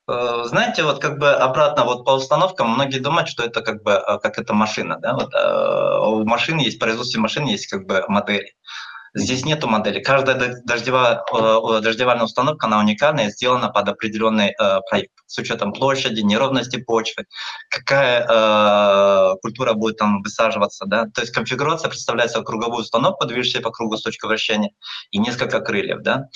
Э, 0.08 0.44
знаете, 0.46 0.84
вот 0.84 1.00
как 1.00 1.18
бы 1.18 1.32
обратно 1.32 1.84
вот 1.84 2.06
по 2.06 2.12
установкам 2.12 2.70
многие 2.70 2.98
думают, 2.98 3.28
что 3.28 3.44
это 3.44 3.60
как 3.60 3.82
бы 3.82 3.90
э, 3.90 4.18
как 4.22 4.38
это 4.38 4.54
машина, 4.54 4.98
да, 4.98 5.14
вот 5.14 5.34
у 5.34 6.24
машины 6.24 6.60
есть, 6.60 6.80
производстве 6.80 7.20
машин 7.20 7.44
есть 7.44 7.66
как 7.66 7.86
бы 7.86 8.04
модели. 8.08 8.54
Здесь 9.16 9.44
нету 9.44 9.68
модели. 9.68 10.00
Каждая 10.00 10.60
дождевая, 10.64 11.22
э, 11.32 11.80
дождевальная 11.80 12.24
установка, 12.24 12.66
она 12.66 12.80
уникальная, 12.80 13.30
сделана 13.30 13.68
под 13.68 13.88
определенный 13.88 14.48
э, 14.58 14.80
проект 14.90 15.12
с 15.26 15.38
учетом 15.38 15.72
площади, 15.72 16.20
неровности 16.20 16.76
почвы, 16.76 17.26
какая 17.70 18.26
э, 18.28 19.36
культура 19.40 19.74
будет 19.74 19.98
там 19.98 20.20
высаживаться. 20.20 20.84
Да? 20.86 21.06
То 21.14 21.20
есть 21.20 21.32
конфигурация 21.32 21.88
представляется 21.88 22.42
круговую 22.42 22.82
установку, 22.82 23.26
движущую 23.26 23.62
по 23.62 23.70
кругу 23.70 23.96
с 23.96 24.02
точкой 24.02 24.26
вращения, 24.26 24.70
и 25.12 25.18
несколько 25.18 25.60
крыльев. 25.60 26.02
Да? 26.02 26.28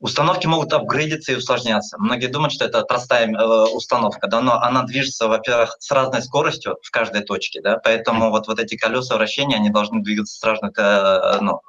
Установки 0.00 0.46
могут 0.46 0.74
апгрейдиться 0.74 1.32
и 1.32 1.36
усложняться. 1.36 1.96
Многие 1.98 2.26
думают, 2.26 2.52
что 2.52 2.66
это 2.66 2.82
простая 2.82 3.30
установка, 3.30 4.28
да? 4.28 4.42
но 4.42 4.60
она 4.60 4.82
движется, 4.82 5.26
во-первых, 5.26 5.76
с 5.78 5.90
разной 5.90 6.22
скоростью 6.22 6.76
в 6.82 6.90
каждой 6.90 7.22
точке, 7.22 7.62
да? 7.62 7.78
поэтому 7.78 8.30
вот, 8.30 8.46
вот 8.46 8.58
эти 8.58 8.76
колеса 8.76 9.16
вращения, 9.16 9.56
они 9.56 9.70
должны 9.70 10.02
двигаться 10.02 10.38
с 10.38 10.44
разной 10.44 10.70
э, 10.76 11.38
ну, 11.40 11.60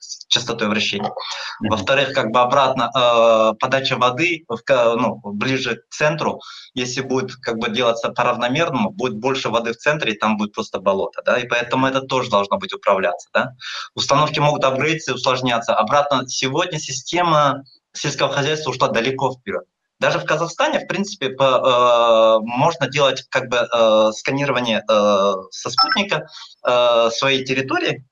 с 0.00 0.26
частотой 0.28 0.68
вращения. 0.68 1.12
Во-вторых, 1.60 2.12
как 2.12 2.30
бы 2.30 2.40
обратно 2.40 2.90
э, 2.94 3.54
подача 3.58 3.96
воды 3.96 4.44
в, 4.48 4.60
ну, 4.68 5.20
ближе 5.24 5.76
к 5.76 5.94
центру, 5.94 6.40
если 6.74 7.00
будет 7.00 7.36
как 7.36 7.58
бы 7.58 7.70
делаться 7.70 8.10
по-равномерному, 8.10 8.90
будет 8.90 9.16
больше 9.16 9.48
воды 9.48 9.72
в 9.72 9.76
центре, 9.76 10.12
и 10.12 10.18
там 10.18 10.36
будет 10.36 10.52
просто 10.52 10.80
болото, 10.80 11.22
да, 11.24 11.38
и 11.38 11.46
поэтому 11.46 11.86
это 11.86 12.00
тоже 12.00 12.30
должно 12.30 12.58
быть 12.58 12.72
управляться, 12.72 13.28
да. 13.32 13.54
Установки 13.94 14.38
могут 14.38 14.64
апгрейдиться 14.64 15.12
и 15.12 15.14
усложняться. 15.14 15.74
Обратно 15.74 16.28
сегодня 16.28 16.78
система 16.78 17.64
сельского 17.92 18.32
хозяйства 18.32 18.70
ушла 18.70 18.88
далеко 18.88 19.32
вперед. 19.32 19.64
Даже 20.00 20.20
в 20.20 20.24
Казахстане, 20.24 20.78
в 20.80 20.86
принципе, 20.86 21.30
по, 21.30 21.42
э, 21.42 22.46
можно 22.46 22.88
делать 22.88 23.24
как 23.30 23.48
бы 23.48 23.56
э, 23.56 24.12
сканирование 24.12 24.84
э, 24.88 25.32
со 25.50 25.70
спутника 25.70 26.28
э, 26.64 27.10
своей 27.10 27.44
территории, 27.44 28.06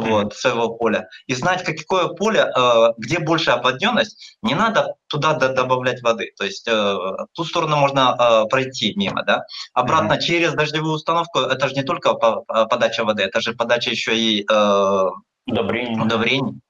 вот, 0.00 0.34
своего 0.34 0.70
поля, 0.70 1.08
и 1.26 1.34
знать, 1.34 1.62
какое 1.64 2.08
поле, 2.08 2.40
э, 2.54 2.88
где 2.98 3.18
больше 3.18 3.50
оподненность, 3.50 4.38
не 4.42 4.54
надо 4.54 4.94
туда 5.08 5.34
добавлять 5.34 6.02
воды. 6.02 6.32
То 6.36 6.44
есть 6.44 6.66
э, 6.68 6.96
ту 7.32 7.44
сторону 7.44 7.76
можно 7.76 8.16
э, 8.18 8.48
пройти 8.48 8.94
мимо, 8.96 9.22
да. 9.24 9.44
Обратно 9.72 10.14
mm-hmm. 10.14 10.20
через 10.20 10.52
дождевую 10.54 10.94
установку, 10.94 11.40
это 11.40 11.68
же 11.68 11.74
не 11.74 11.82
только 11.82 12.14
подача 12.14 13.04
воды, 13.04 13.22
это 13.22 13.40
же 13.40 13.54
подача 13.54 13.90
еще 13.90 14.16
и 14.16 14.44
удобрений. 15.46 16.00
удобрений 16.00 16.60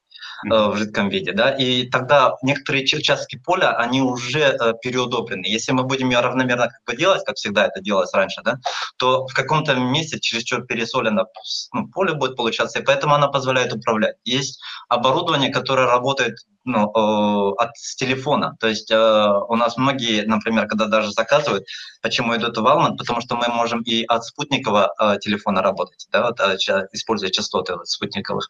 в 0.44 0.76
жидком 0.76 1.08
виде, 1.08 1.32
да, 1.32 1.50
и 1.50 1.88
тогда 1.88 2.36
некоторые 2.42 2.84
участки 2.84 3.36
поля, 3.36 3.76
они 3.76 4.02
уже 4.02 4.40
э, 4.40 4.72
переудобрены. 4.82 5.46
Если 5.46 5.72
мы 5.72 5.84
будем 5.84 6.10
ее 6.10 6.20
равномерно 6.20 6.68
как 6.68 6.80
бы 6.86 6.96
делать, 6.96 7.24
как 7.24 7.36
всегда 7.36 7.66
это 7.66 7.80
делалось 7.80 8.12
раньше, 8.12 8.42
да, 8.44 8.58
то 8.96 9.26
в 9.26 9.34
каком-то 9.34 9.74
месте 9.74 10.18
чересчур 10.20 10.64
пересолено 10.66 11.26
ну, 11.72 11.88
поле 11.88 12.14
будет 12.14 12.36
получаться, 12.36 12.80
и 12.80 12.82
поэтому 12.82 13.14
она 13.14 13.28
позволяет 13.28 13.72
управлять. 13.72 14.16
Есть 14.24 14.60
оборудование, 14.88 15.52
которое 15.52 15.86
работает 15.86 16.36
ну, 16.64 16.90
э, 16.90 17.54
от 17.58 17.76
с 17.76 17.96
телефона. 17.96 18.56
То 18.60 18.68
есть 18.68 18.90
э, 18.90 18.96
у 18.96 19.56
нас 19.56 19.76
многие, 19.76 20.22
например, 20.22 20.66
когда 20.68 20.86
даже 20.86 21.10
заказывают, 21.10 21.64
почему 22.02 22.36
идут 22.36 22.56
в 22.56 22.62
Валман, 22.62 22.96
потому 22.96 23.20
что 23.20 23.36
мы 23.36 23.48
можем 23.48 23.82
и 23.82 24.04
от 24.04 24.24
спутникового 24.24 24.92
э, 25.00 25.18
телефона 25.20 25.62
работать, 25.62 26.06
да, 26.12 26.26
вот, 26.26 26.40
э, 26.40 26.56
используя 26.92 27.30
частоты 27.30 27.74
вот, 27.74 27.88
спутниковых 27.88 28.46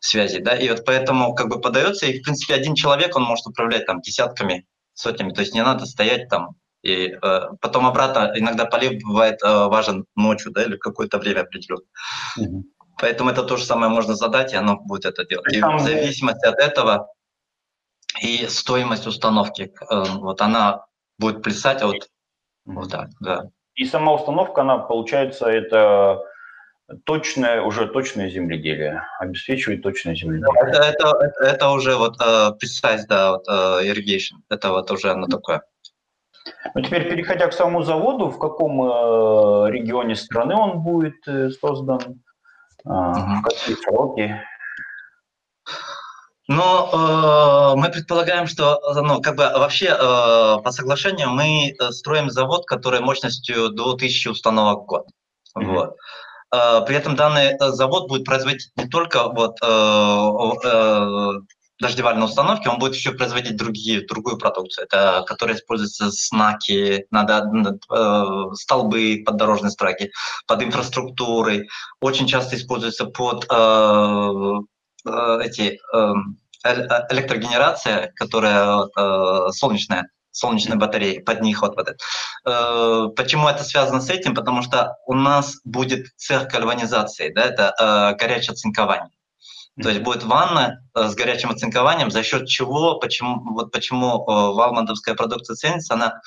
связей, 0.00 0.40
да, 0.40 0.54
и 0.54 0.68
вот 0.70 0.84
поэтому 0.84 1.34
как 1.34 1.48
бы 1.48 1.60
подается, 1.60 2.06
и 2.06 2.20
в 2.20 2.22
принципе 2.22 2.54
один 2.54 2.74
человек, 2.74 3.16
он 3.16 3.22
может 3.22 3.46
управлять 3.46 3.86
там 3.86 4.00
десятками, 4.00 4.66
сотнями, 4.94 5.32
то 5.32 5.40
есть 5.40 5.54
не 5.54 5.62
надо 5.62 5.86
стоять 5.86 6.28
там 6.28 6.56
и 6.82 7.14
э, 7.22 7.40
потом 7.60 7.86
обратно 7.86 8.32
иногда 8.34 8.64
полив 8.64 9.02
бывает 9.02 9.42
э, 9.42 9.66
важен 9.66 10.06
ночью, 10.16 10.50
да, 10.50 10.64
или 10.64 10.76
какое-то 10.76 11.18
время 11.18 11.42
определенное. 11.42 11.84
Mm-hmm. 12.38 12.62
Поэтому 13.00 13.30
это 13.30 13.42
то 13.42 13.56
же 13.56 13.64
самое 13.64 13.90
можно 13.90 14.14
задать, 14.14 14.52
и 14.52 14.56
оно 14.56 14.78
будет 14.78 15.06
это 15.06 15.24
делать. 15.24 15.52
И 15.52 15.60
в 15.60 15.80
зависимости 15.80 16.46
от 16.46 16.58
этого 16.58 17.08
и 18.22 18.46
стоимость 18.48 19.06
установки, 19.06 19.72
э, 19.90 20.02
вот 20.18 20.40
она 20.40 20.86
будет 21.18 21.42
плясать 21.42 21.82
вот, 21.82 22.08
вот 22.64 22.90
так, 22.90 23.10
да. 23.20 23.50
И 23.74 23.84
сама 23.84 24.14
установка, 24.14 24.62
она 24.62 24.78
получается, 24.78 25.46
это 25.46 26.22
точное, 27.04 27.62
уже 27.62 27.86
точное 27.86 28.28
земледелие, 28.30 29.02
обеспечивает 29.20 29.82
точное 29.82 30.14
земледелие. 30.14 30.68
Это, 30.68 30.82
это, 30.82 31.32
это, 31.40 31.70
уже 31.70 31.96
вот 31.96 32.20
uh, 32.20 32.52
precise, 32.58 33.02
да, 33.08 33.32
вот 33.32 33.48
uh, 33.48 33.82
irrigation, 33.84 34.38
это 34.48 34.70
вот 34.70 34.90
уже 34.90 35.10
оно 35.10 35.26
такое. 35.26 35.62
Ну, 36.74 36.82
теперь, 36.82 37.08
переходя 37.08 37.46
к 37.48 37.52
самому 37.52 37.82
заводу, 37.82 38.28
в 38.28 38.38
каком 38.38 38.82
э, 38.82 39.70
регионе 39.70 40.16
страны 40.16 40.54
он 40.54 40.80
будет 40.80 41.26
э, 41.26 41.50
создан, 41.50 42.00
э, 42.84 42.88
mm-hmm. 42.88 43.38
в 43.38 43.42
какие 43.42 43.76
сроки? 43.76 44.40
Но 46.50 46.90
э, 47.76 47.78
мы 47.78 47.90
предполагаем, 47.90 48.48
что 48.48 48.80
ну, 48.96 49.22
как 49.22 49.36
бы 49.36 49.44
вообще 49.44 49.86
э, 49.86 49.96
по 49.96 50.72
соглашению 50.72 51.30
мы 51.30 51.70
э, 51.70 51.90
строим 51.92 52.28
завод, 52.28 52.66
который 52.66 52.98
мощностью 52.98 53.68
до 53.68 53.92
1000 53.92 54.32
установок 54.32 54.82
в 54.82 54.86
год. 54.86 55.06
Mm-hmm. 55.56 55.66
Вот. 55.66 55.94
Э, 56.52 56.84
при 56.84 56.96
этом 56.96 57.14
данный 57.14 57.52
э, 57.52 57.56
завод 57.70 58.08
будет 58.08 58.24
производить 58.24 58.72
не 58.74 58.88
только 58.88 59.28
вот, 59.28 59.58
э, 59.62 60.66
э, 60.66 61.32
дождевальные 61.78 62.24
установки, 62.24 62.66
он 62.66 62.80
будет 62.80 62.96
еще 62.96 63.12
производить 63.12 63.56
другие, 63.56 64.04
другую 64.04 64.36
продукцию, 64.36 64.86
это, 64.86 65.22
которая 65.28 65.56
используется 65.56 66.10
знаки, 66.10 67.06
надо, 67.12 67.48
э, 67.94 68.54
столбы 68.54 69.22
под 69.24 69.36
дорожные 69.36 69.70
строки, 69.70 70.10
под 70.48 70.64
инфраструктурой, 70.64 71.68
очень 72.00 72.26
часто 72.26 72.56
используется 72.56 73.04
под 73.06 73.46
э, 73.48 74.54
Э, 75.06 75.38
эти 75.42 75.78
э, 75.94 76.12
электрогенерация, 76.64 78.12
которая 78.16 78.86
э, 78.96 79.52
солнечная, 79.52 80.08
солнечные 80.30 80.76
батареи, 80.78 81.18
под 81.18 81.40
них 81.40 81.62
вот, 81.62 81.76
вот 81.76 81.88
это. 81.88 83.08
Почему 83.16 83.48
это 83.48 83.64
связано 83.64 84.00
с 84.00 84.10
этим? 84.10 84.34
Потому 84.34 84.62
что 84.62 84.96
у 85.06 85.14
нас 85.14 85.56
будет 85.64 86.06
цех 86.16 86.46
гальванизации, 86.48 87.32
да, 87.32 87.42
это 87.42 88.16
горячее 88.18 88.54
цинкование. 88.54 89.10
То 89.82 89.88
есть 89.88 90.02
будет 90.02 90.22
ванна 90.22 90.84
с 90.94 91.14
горячим 91.14 91.50
оцинкованием, 91.50 92.10
за 92.10 92.22
счет 92.22 92.46
чего, 92.46 92.98
почему, 92.98 93.54
вот 93.54 93.72
почему 93.72 94.24
валмандовская 94.24 95.14
продукция 95.14 95.56
ценится, 95.56 95.94
она 95.94 96.20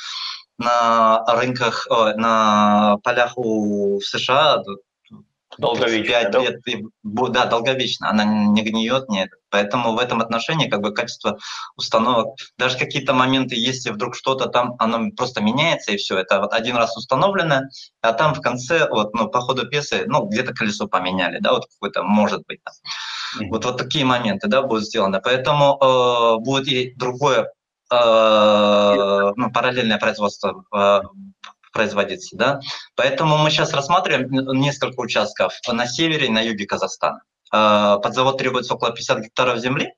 на 0.58 1.24
рынках, 1.28 1.88
на 1.90 2.98
полях 3.04 3.38
у 3.38 4.00
США 4.02 4.64
Долговечная, 5.58 6.24
5 6.24 6.32
да? 6.32 6.40
лет, 6.40 6.68
и, 6.68 6.86
да, 7.04 7.46
долговечно, 7.46 8.10
она 8.10 8.24
не 8.24 8.62
гниет, 8.62 9.10
нет. 9.10 9.30
Поэтому 9.50 9.94
в 9.94 10.00
этом 10.00 10.22
отношении 10.22 10.68
как 10.68 10.82
бы 10.82 10.94
качество 10.94 11.38
установок, 11.76 12.36
даже 12.58 12.78
какие-то 12.78 13.14
моменты, 13.14 13.56
если 13.56 13.92
вдруг 13.92 14.16
что-то 14.16 14.48
там, 14.48 14.76
оно 14.80 15.12
просто 15.12 15.42
меняется 15.42 15.92
и 15.92 15.98
все, 15.98 16.18
это 16.18 16.40
вот 16.40 16.54
один 16.54 16.76
раз 16.76 16.98
установлено, 16.98 17.62
а 18.02 18.14
там 18.14 18.34
в 18.34 18.42
конце, 18.42 18.88
вот, 18.90 19.14
ну, 19.14 19.30
по 19.30 19.42
ходу 19.42 19.68
пьесы, 19.68 20.06
ну, 20.08 20.26
где-то 20.26 20.54
колесо 20.54 20.88
поменяли, 20.88 21.40
да, 21.40 21.54
вот 21.54 21.68
какое-то, 21.68 22.04
может 22.04 22.44
быть, 22.48 22.62
там. 22.64 22.74
Mm-hmm. 22.74 23.50
Вот, 23.50 23.66
вот 23.66 23.78
такие 23.78 24.06
моменты, 24.06 24.48
да, 24.48 24.62
будут 24.62 24.86
сделаны. 24.86 25.20
Поэтому 25.22 25.78
э, 25.82 26.38
будет 26.44 26.68
и 26.68 26.94
другое, 26.96 27.52
э, 27.92 29.32
ну, 29.36 29.52
параллельное 29.52 29.98
производство 29.98 30.64
э, 30.74 31.02
производиться. 31.74 32.38
Да? 32.38 32.60
Поэтому 32.96 33.38
мы 33.38 33.50
сейчас 33.50 33.74
рассматриваем 33.74 34.30
несколько 34.60 35.00
участков 35.00 35.54
на 35.68 35.88
севере 35.88 36.28
и 36.28 36.32
на 36.32 36.40
юге 36.42 36.66
Казахстана. 36.66 37.22
А, 37.52 37.98
под 37.98 38.16
завод 38.16 38.38
требуется 38.38 38.74
около 38.74 38.92
50 38.92 39.20
гектаров 39.20 39.60
земли, 39.60 39.94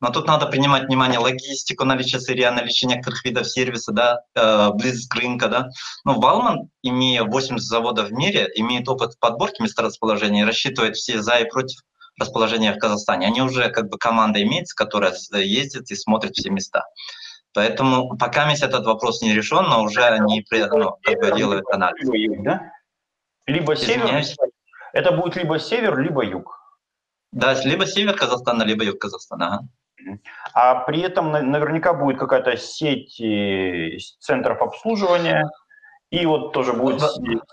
но 0.00 0.10
тут 0.10 0.26
надо 0.26 0.46
принимать 0.46 0.84
внимание 0.84 1.18
логистику, 1.18 1.84
наличие 1.84 2.20
сырья, 2.20 2.52
наличие 2.52 2.88
некоторых 2.88 3.24
видов 3.24 3.50
сервиса, 3.50 3.92
да, 3.92 4.20
э, 4.34 4.70
близость 4.74 5.08
к 5.08 5.14
рынку. 5.16 5.48
Да. 5.48 5.70
Ну, 6.04 6.20
Валман, 6.20 6.70
имея 6.82 7.24
80 7.24 7.66
заводов 7.66 8.08
в 8.08 8.12
мире, 8.12 8.48
имеет 8.54 8.88
опыт 8.88 9.18
подборки 9.18 9.60
месторасположения 9.60 10.42
и 10.42 10.46
рассчитывает 10.46 10.96
все 10.96 11.20
за 11.20 11.38
и 11.38 11.48
против 11.48 11.80
расположения 12.18 12.72
в 12.72 12.78
Казахстане. 12.78 13.26
Они 13.26 13.42
уже 13.42 13.70
как 13.70 13.88
бы 13.88 13.98
команда 13.98 14.42
имеется, 14.42 14.76
которая 14.76 15.14
ездит 15.32 15.90
и 15.90 15.96
смотрит 15.96 16.34
все 16.36 16.50
места. 16.50 16.84
Поэтому 17.52 18.16
пока 18.16 18.48
весь 18.48 18.62
этот 18.62 18.86
вопрос 18.86 19.22
не 19.22 19.34
решен, 19.34 19.64
но 19.64 19.82
уже 19.82 20.04
они 20.04 20.44
ну, 20.50 20.96
как 21.02 21.18
бы 21.18 21.36
делают 21.36 21.64
анализ. 21.72 22.04
Либо 22.04 22.16
юг, 22.16 22.44
да? 22.44 22.72
Либо 23.46 23.76
север. 23.76 24.22
Это 24.92 25.12
будет 25.12 25.36
либо 25.36 25.58
север, 25.58 25.98
либо 25.98 26.24
юг. 26.24 26.56
Да, 27.32 27.54
либо 27.64 27.86
север 27.86 28.16
Казахстана, 28.16 28.62
либо 28.62 28.84
юг 28.84 28.98
Казахстана. 28.98 29.68
А 30.54 30.76
при 30.84 31.00
этом 31.00 31.30
наверняка 31.30 31.92
будет 31.92 32.18
какая-то 32.18 32.56
сеть 32.56 33.20
э, 33.20 33.98
центров 34.18 34.62
обслуживания, 34.62 35.50
и 36.10 36.26
вот 36.26 36.52
тоже 36.52 36.72
будет 36.72 37.02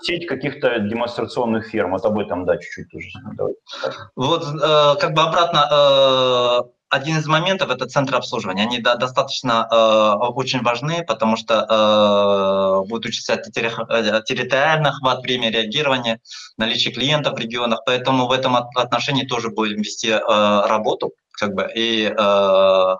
сеть 0.01 0.27
каких-то 0.27 0.79
демонстрационных 0.79 1.67
ферм. 1.67 1.91
Вот 1.91 2.05
об 2.05 2.17
этом, 2.17 2.45
да, 2.45 2.57
чуть-чуть 2.57 2.89
тоже. 2.89 3.09
Давайте 3.33 3.59
вот 4.15 4.43
э, 4.43 4.99
как 4.99 5.13
бы 5.13 5.21
обратно 5.21 5.67
э, 5.71 6.76
один 6.89 7.17
из 7.17 7.27
моментов– 7.27 7.69
это 7.71 7.85
центры 7.85 8.17
обслуживания. 8.17 8.63
Они 8.63 8.79
да, 8.79 8.95
достаточно 8.95 9.67
э, 9.69 10.27
очень 10.27 10.61
важны, 10.61 11.03
потому 11.03 11.35
что 11.35 11.65
э, 12.83 12.87
будет 12.87 13.05
учиться 13.05 13.33
э, 13.33 13.41
территориальный 13.41 14.89
охват, 14.89 15.21
время 15.21 15.51
реагирования, 15.51 16.19
наличие 16.57 16.93
клиентов 16.93 17.35
в 17.35 17.39
регионах. 17.39 17.81
Поэтому 17.85 18.27
в 18.27 18.31
этом 18.31 18.55
отношении 18.55 19.25
тоже 19.25 19.49
будем 19.49 19.81
вести 19.81 20.09
э, 20.09 20.19
работу. 20.19 21.11
Как 21.31 21.53
бы, 21.53 21.69
и 21.75 22.05
э, 22.05 22.95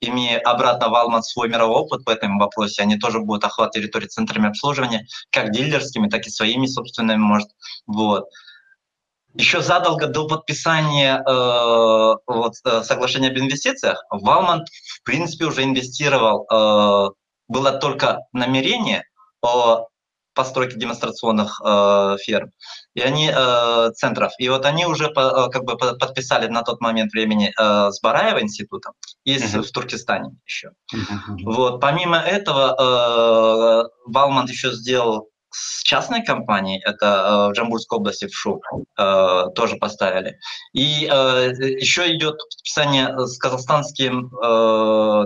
имея 0.00 0.38
обратно 0.40 0.88
Валман 0.88 1.22
свой 1.22 1.48
мировой 1.48 1.76
опыт 1.76 2.02
в 2.04 2.08
этом 2.08 2.38
вопросе, 2.38 2.82
они 2.82 2.98
тоже 2.98 3.20
будут 3.20 3.44
охват 3.44 3.72
территории 3.72 4.06
центрами 4.06 4.48
обслуживания, 4.48 5.06
как 5.30 5.52
дилерскими, 5.52 6.08
так 6.08 6.26
и 6.26 6.30
своими 6.30 6.66
собственными, 6.66 7.18
может. 7.18 7.48
Вот 7.86 8.26
еще 9.34 9.62
задолго 9.62 10.06
до 10.06 10.26
подписания 10.26 11.18
э, 11.18 12.16
вот, 12.26 12.54
э, 12.64 12.82
соглашения 12.82 13.28
об 13.28 13.38
инвестициях 13.38 14.04
Валман, 14.10 14.64
в 14.64 15.02
принципе, 15.04 15.46
уже 15.46 15.64
инвестировал. 15.64 16.46
Э, 16.50 17.10
было 17.48 17.72
только 17.72 18.20
намерение 18.32 19.04
о 19.42 19.88
постройке 20.38 20.76
демонстрационных 20.78 21.60
э, 21.64 22.16
ферм 22.24 22.52
и 22.94 23.00
они 23.00 23.30
э, 23.34 23.90
центров. 23.94 24.32
И 24.38 24.48
вот 24.48 24.64
они 24.64 24.86
уже 24.86 25.08
по, 25.08 25.20
э, 25.20 25.50
как 25.50 25.64
бы 25.64 25.76
подписали 25.76 26.46
на 26.46 26.62
тот 26.62 26.80
момент 26.80 27.12
времени 27.12 27.52
э, 27.58 27.90
с 27.90 28.00
Бараева 28.00 28.40
институтом 28.40 28.94
и 29.24 29.36
uh-huh. 29.36 29.62
в 29.62 29.72
Туркестане 29.72 30.30
еще. 30.46 30.70
Uh-huh. 30.94 31.38
Вот 31.44 31.80
помимо 31.80 32.18
этого 32.18 32.76
э, 32.78 33.88
Валман 34.06 34.46
еще 34.46 34.70
сделал 34.72 35.28
с 35.50 35.82
частной 35.82 36.24
компанией, 36.24 36.82
это 36.84 37.06
э, 37.06 37.48
в 37.48 37.52
Джамбульской 37.52 37.98
области 37.98 38.26
в 38.26 38.34
Шу, 38.34 38.60
э, 38.98 39.44
тоже 39.54 39.76
поставили. 39.76 40.38
И 40.72 41.08
э, 41.10 41.52
еще 41.80 42.14
идет 42.14 42.38
подписание 42.38 43.26
с 43.26 43.38
Казахстанским 43.38 44.30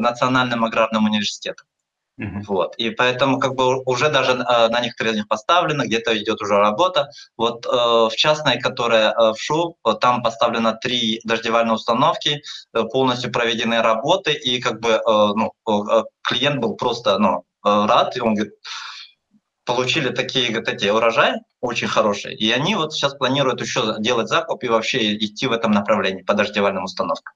национальным 0.02 0.64
аграрным 0.64 1.04
университетом. 1.04 1.66
Mm-hmm. 2.20 2.42
Вот. 2.46 2.76
И 2.76 2.90
поэтому 2.90 3.38
как 3.38 3.54
бы 3.54 3.82
уже 3.84 4.10
даже 4.10 4.34
на 4.34 4.80
некоторых 4.80 5.12
из 5.12 5.16
них 5.16 5.28
поставлено, 5.28 5.84
где-то 5.86 6.16
идет 6.16 6.40
уже 6.42 6.56
работа. 6.56 7.08
Вот 7.36 7.64
в 7.66 8.12
частной, 8.14 8.60
которая 8.60 9.14
в 9.32 9.36
ШУ, 9.38 9.76
там 10.00 10.22
поставлено 10.22 10.74
три 10.74 11.20
дождевальные 11.24 11.74
установки, 11.74 12.42
полностью 12.92 13.32
проведены 13.32 13.80
работы, 13.80 14.32
и 14.32 14.60
как 14.60 14.80
бы 14.80 15.00
ну, 15.06 15.52
клиент 16.22 16.60
был 16.60 16.76
просто 16.76 17.18
ну, 17.18 17.44
рад, 17.64 18.16
и 18.16 18.20
он 18.20 18.34
говорит, 18.34 18.54
получили 19.64 20.08
такие 20.08 20.54
вот 20.54 20.68
эти 20.68 20.86
урожаи 20.86 21.34
очень 21.60 21.88
хорошие, 21.88 22.34
и 22.36 22.50
они 22.50 22.74
вот 22.74 22.92
сейчас 22.92 23.14
планируют 23.14 23.60
еще 23.60 23.96
делать 23.98 24.28
закуп 24.28 24.64
и 24.64 24.68
вообще 24.68 25.14
идти 25.16 25.46
в 25.46 25.52
этом 25.52 25.72
направлении 25.72 26.22
по 26.22 26.34
дождевальным 26.34 26.84
установкам. 26.84 27.34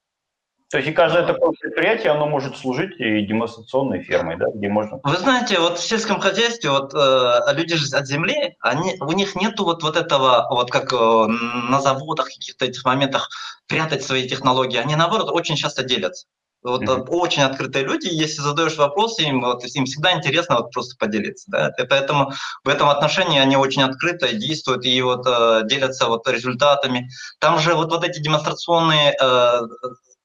То 0.69 0.77
есть 0.77 0.89
и 0.89 0.91
каждое 0.91 1.25
такое 1.25 1.51
предприятие, 1.51 2.11
оно 2.11 2.27
может 2.27 2.57
служить 2.57 2.99
и 2.99 3.21
демонстрационной 3.25 4.03
фермой, 4.03 4.35
да, 4.35 4.47
где 4.53 4.67
можно... 4.67 4.99
Вы 5.01 5.15
знаете, 5.15 5.59
вот 5.59 5.77
в 5.77 5.81
сельском 5.81 6.19
хозяйстве 6.19 6.71
вот 6.71 6.93
э, 6.93 7.53
люди 7.53 7.77
же 7.77 7.95
от 7.95 8.05
земли, 8.05 8.57
они, 8.59 8.95
у 8.99 9.13
них 9.13 9.35
нету 9.35 9.63
вот, 9.63 9.81
вот 9.81 9.95
этого, 9.95 10.45
вот 10.49 10.69
как 10.69 10.91
э, 10.91 10.97
на 10.97 11.79
заводах 11.79 12.25
каких-то 12.25 12.65
этих 12.65 12.83
моментах 12.83 13.29
прятать 13.67 14.03
свои 14.03 14.27
технологии. 14.27 14.77
Они, 14.77 14.97
наоборот, 14.97 15.29
очень 15.31 15.55
часто 15.55 15.83
делятся. 15.83 16.27
Вот 16.63 16.83
mm-hmm. 16.83 17.07
очень 17.09 17.43
открытые 17.43 17.85
люди, 17.85 18.07
если 18.07 18.41
задаешь 18.41 18.75
вопросы 18.75 19.23
им, 19.23 19.41
вот, 19.41 19.63
им 19.63 19.85
всегда 19.85 20.13
интересно 20.13 20.57
вот 20.57 20.71
просто 20.71 20.95
поделиться. 20.97 21.49
Да? 21.49 21.71
И 21.77 21.85
поэтому 21.85 22.33
в 22.63 22.69
этом 22.69 22.89
отношении 22.89 23.39
они 23.39 23.55
очень 23.55 23.83
открыто 23.83 24.33
действуют 24.33 24.85
и 24.85 25.01
вот 25.01 25.25
э, 25.27 25.61
делятся 25.65 26.07
вот 26.07 26.27
результатами. 26.27 27.09
Там 27.39 27.59
же 27.59 27.73
вот, 27.75 27.91
вот 27.91 28.03
эти 28.03 28.19
демонстрационные 28.19 29.15
э, 29.21 29.61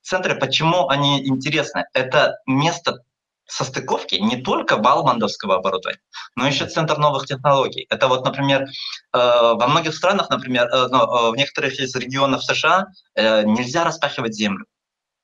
центры, 0.03 0.35
почему 0.38 0.88
они 0.88 1.27
интересны? 1.27 1.85
Это 1.92 2.38
место 2.47 3.03
состыковки 3.53 4.14
не 4.14 4.37
только 4.37 4.79
балмандовского 4.79 5.57
оборудования, 5.57 6.01
но 6.37 6.47
еще 6.47 6.66
центр 6.66 6.97
новых 6.97 7.27
технологий. 7.27 7.87
Это 7.90 8.09
вот, 8.09 8.25
например, 8.25 8.62
э, 8.62 8.68
во 9.12 9.66
многих 9.66 9.95
странах, 9.95 10.31
например, 10.31 10.66
э, 10.66 10.77
э, 10.77 11.31
в 11.31 11.35
некоторых 11.37 11.79
из 11.79 11.95
регионов 11.95 12.42
США 12.45 12.87
нельзя 13.14 13.85
распахивать 13.85 14.35
землю. 14.35 14.64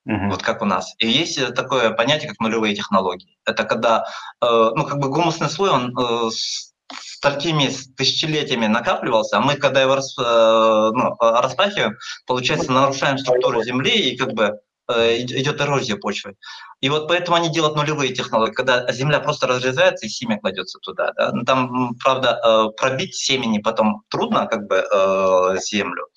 Угу. 0.05 0.29
Вот 0.29 0.41
как 0.41 0.61
у 0.61 0.65
нас. 0.65 0.95
И 0.99 1.07
есть 1.07 1.37
э, 1.37 1.51
такое 1.51 1.91
понятие, 1.91 2.29
как 2.29 2.39
нулевые 2.39 2.75
технологии. 2.75 3.37
Это 3.45 3.63
когда, 3.63 4.05
э, 4.41 4.71
ну, 4.75 4.85
как 4.85 4.97
бы 4.99 5.09
гумусный 5.09 5.49
слой, 5.49 5.69
он 5.71 5.97
э, 5.97 6.29
с 6.31 6.73
такими 7.21 7.69
тысячелетиями 7.97 8.67
накапливался, 8.67 9.37
а 9.37 9.41
мы, 9.41 9.55
когда 9.55 9.81
его 9.81 9.95
рас, 9.95 10.15
э, 10.17 10.21
ну, 10.21 11.15
распахиваем, 11.19 11.97
получается, 12.25 12.71
нарушаем 12.71 13.17
структуру 13.17 13.61
Земли, 13.63 13.91
и 13.91 14.17
как 14.17 14.33
бы 14.33 14.59
э, 14.87 15.17
идет 15.21 15.59
эрозия 15.61 15.97
почвы. 15.97 16.35
И 16.79 16.89
вот 16.89 17.09
поэтому 17.09 17.35
они 17.35 17.49
делают 17.49 17.75
нулевые 17.75 18.13
технологии, 18.13 18.53
когда 18.53 18.89
земля 18.93 19.19
просто 19.19 19.47
разрезается 19.47 20.05
и 20.05 20.09
семя 20.09 20.39
кладется 20.39 20.79
туда. 20.79 21.11
Да? 21.17 21.31
Ну, 21.33 21.43
там, 21.43 21.93
правда, 21.95 22.39
э, 22.43 22.65
пробить 22.77 23.15
семени 23.15 23.59
потом 23.59 24.03
трудно, 24.09 24.47
как 24.47 24.65
бы, 24.65 25.57
землю 25.61 26.07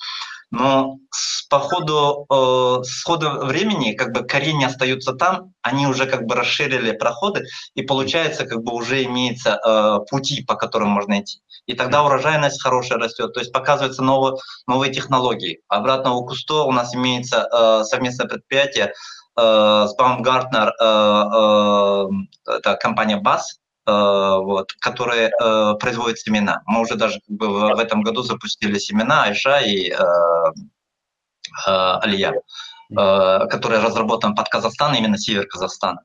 но 0.53 0.99
с, 1.11 1.47
по 1.49 1.59
ходу, 1.59 2.27
э, 2.31 2.85
с 2.85 3.03
ходу 3.03 3.47
времени 3.47 3.93
как 3.93 4.13
бы 4.13 4.23
коренья 4.23 4.67
остаются 4.69 5.15
там, 5.15 5.55
они 5.63 5.87
уже 5.87 6.07
как 6.07 6.27
бы 6.27 6.35
расширили 6.35 6.93
проходы, 6.93 7.47
и 7.75 7.83
получается 7.83 8.45
как 8.45 8.63
бы 8.63 8.75
уже 8.75 9.03
имеется 9.05 9.59
э, 9.65 9.99
пути, 10.11 10.45
по 10.45 10.55
которым 10.55 10.91
можно 10.91 11.21
идти. 11.21 11.41
И 11.67 11.73
тогда 11.73 12.05
урожайность 12.05 12.63
хорошая 12.63 12.99
растет, 12.99 13.33
то 13.33 13.41
есть 13.41 13.51
показываются 13.51 14.03
новые, 14.03 14.37
новые 14.67 14.93
технологии. 14.93 15.61
Обратно 15.69 16.13
у 16.13 16.27
Кусто 16.27 16.63
у 16.65 16.73
нас 16.73 16.95
имеется 16.95 17.49
э, 17.51 17.85
совместное 17.85 18.29
предприятие 18.29 18.93
э, 19.39 19.41
с 19.41 19.97
Baumgartner, 19.99 20.71
э, 20.79 22.09
э, 22.47 22.57
это 22.59 22.75
компания 22.77 23.19
BAS, 23.19 23.41
Э, 23.41 23.72
вот, 23.87 24.73
которые 24.81 25.29
э, 25.31 25.75
производят 25.81 26.19
семена. 26.19 26.63
Мы 26.67 26.81
уже 26.81 26.95
даже 26.95 27.21
как 27.27 27.37
бы, 27.37 27.49
в, 27.49 27.75
в 27.75 27.79
этом 27.79 28.03
году 28.03 28.23
запустили 28.23 28.79
семена 28.79 29.25
Айша 29.25 29.61
и 29.61 29.91
э, 29.91 29.95
э, 31.67 31.71
Алия, 32.03 32.33
э, 32.33 33.47
которые 33.49 33.81
разработаны 33.81 34.35
под 34.35 34.49
Казахстан, 34.49 34.95
именно 34.95 35.19
север 35.19 35.47
Казахстана. 35.47 36.03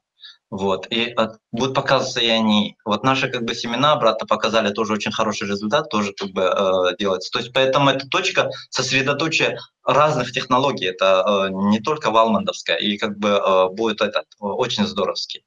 Вот. 0.50 0.88
И 0.90 1.14
э, 1.18 1.28
будут 1.52 1.76
показываться 1.76 2.22
и 2.22 2.28
они. 2.28 2.78
Вот 2.86 3.04
наши 3.04 3.30
как 3.30 3.44
бы 3.44 3.54
семена, 3.54 3.96
брата, 3.98 4.26
показали 4.26 4.74
тоже 4.74 4.94
очень 4.94 5.12
хороший 5.12 5.48
результат, 5.48 5.90
тоже 5.90 6.14
как 6.14 6.30
бы 6.30 6.44
э, 6.44 6.96
делается. 6.98 7.32
То 7.32 7.40
есть 7.40 7.52
поэтому 7.54 7.90
эта 7.90 8.08
точка 8.08 8.50
сосредоточия 8.70 9.60
разных 9.84 10.32
технологий. 10.32 10.86
Это 10.86 11.24
э, 11.28 11.50
не 11.52 11.80
только 11.80 12.12
валмандовская, 12.12 12.78
и 12.78 12.98
как 12.98 13.18
бы 13.18 13.30
э, 13.30 13.70
будет 13.70 14.02
этот 14.02 14.26
очень 14.40 14.86
здоровский. 14.86 15.44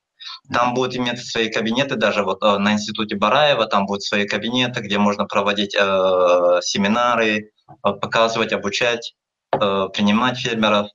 Там 0.53 0.75
будут 0.75 0.97
иметь 0.97 1.25
свои 1.25 1.51
кабинеты, 1.51 1.97
даже 1.97 2.23
вот 2.23 2.43
э, 2.43 2.59
на 2.59 2.73
институте 2.73 3.17
Бараева, 3.17 3.67
там 3.67 3.87
будут 3.87 4.03
свои 4.03 4.27
кабинеты, 4.27 4.81
где 4.81 4.99
можно 4.99 5.27
проводить 5.27 5.75
э, 5.75 6.61
семинары, 6.63 7.53
показывать, 7.83 8.53
обучать, 8.53 9.15
принимать 9.51 10.39
фермеров, 10.39 10.89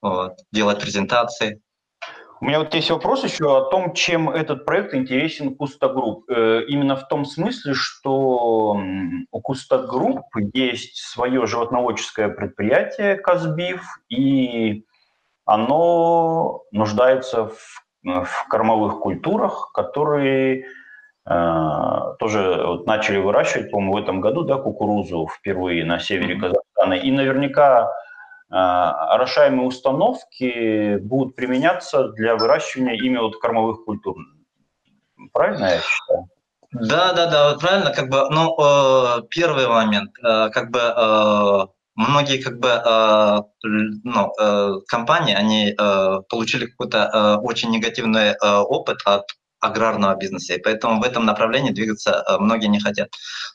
вот, 0.00 0.34
делать 0.52 0.80
презентации. 0.80 1.60
У 2.38 2.44
меня 2.44 2.58
вот 2.58 2.74
есть 2.74 2.90
вопрос 2.90 3.24
еще 3.24 3.56
о 3.56 3.70
том, 3.70 3.94
чем 3.94 4.28
этот 4.28 4.66
проект 4.66 4.92
интересен 4.94 5.54
Kusto 5.54 5.88
Group. 5.88 6.28
Э, 6.28 6.64
именно 6.68 6.94
в 6.94 7.08
том 7.08 7.24
смысле, 7.24 7.72
что 7.74 8.78
у 9.30 9.40
Kusto 9.40 9.78
Group 9.78 10.26
есть 10.52 10.98
свое 10.98 11.46
животноводческое 11.46 12.28
предприятие 12.28 13.16
KazBeef, 13.16 13.82
и 14.10 14.84
оно 15.46 16.64
нуждается 16.72 17.46
в, 17.46 17.85
в 18.06 18.48
кормовых 18.48 19.00
культурах, 19.00 19.72
которые 19.74 20.66
э, 21.28 22.14
тоже 22.18 22.62
вот 22.64 22.86
начали 22.86 23.18
выращивать, 23.18 23.70
по-моему, 23.70 23.94
в 23.94 23.96
этом 23.96 24.20
году, 24.20 24.42
да, 24.42 24.56
кукурузу 24.56 25.28
впервые 25.28 25.84
на 25.84 25.98
севере 25.98 26.36
Казахстана. 26.36 26.94
И 26.94 27.10
наверняка 27.10 27.90
а, 28.48 29.14
орошаемые 29.14 29.66
установки 29.66 30.98
будут 30.98 31.34
применяться 31.34 32.08
для 32.10 32.36
выращивания 32.36 32.94
ими 32.94 33.18
вот 33.18 33.40
кормовых 33.40 33.84
культур. 33.84 34.16
Правильно 35.32 35.64
я 35.66 35.80
считаю? 35.80 36.28
Да, 36.72 37.12
да, 37.12 37.30
да, 37.30 37.50
вот 37.50 37.60
правильно, 37.60 37.90
как 37.90 38.08
бы, 38.08 38.28
ну, 38.30 38.54
э, 38.58 39.22
первый 39.30 39.66
момент, 39.66 40.10
э, 40.22 40.50
как 40.50 40.70
бы 40.70 40.78
э, 40.78 41.66
многие 41.96 42.42
как 42.42 42.58
бы 42.58 42.68
э, 42.68 43.40
ну, 43.64 44.32
э, 44.38 44.72
компании, 44.86 45.34
они 45.34 45.74
э, 45.76 46.20
получили 46.28 46.66
какой-то 46.66 47.10
э, 47.12 47.36
очень 47.42 47.70
негативный 47.70 48.30
э, 48.30 48.36
опыт 48.42 48.98
от 49.04 49.24
аграрного 49.60 50.14
бизнеса, 50.14 50.54
и 50.54 50.62
поэтому 50.62 51.00
в 51.00 51.04
этом 51.04 51.24
направлении 51.24 51.72
двигаться 51.72 52.24
э, 52.28 52.38
многие 52.38 52.66
не 52.66 52.80
хотят. 52.80 53.08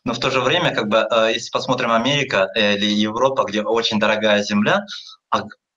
Но 0.04 0.14
в 0.14 0.20
то 0.20 0.32
же 0.32 0.42
время, 0.42 0.74
как 0.74 0.88
бы, 0.88 1.08
э, 1.10 1.32
если 1.34 1.52
посмотрим 1.52 1.92
Америка 1.92 2.50
или 2.56 2.86
Европа, 2.86 3.44
где 3.44 3.62
очень 3.62 4.00
дорогая 4.00 4.44
земля, 4.44 4.86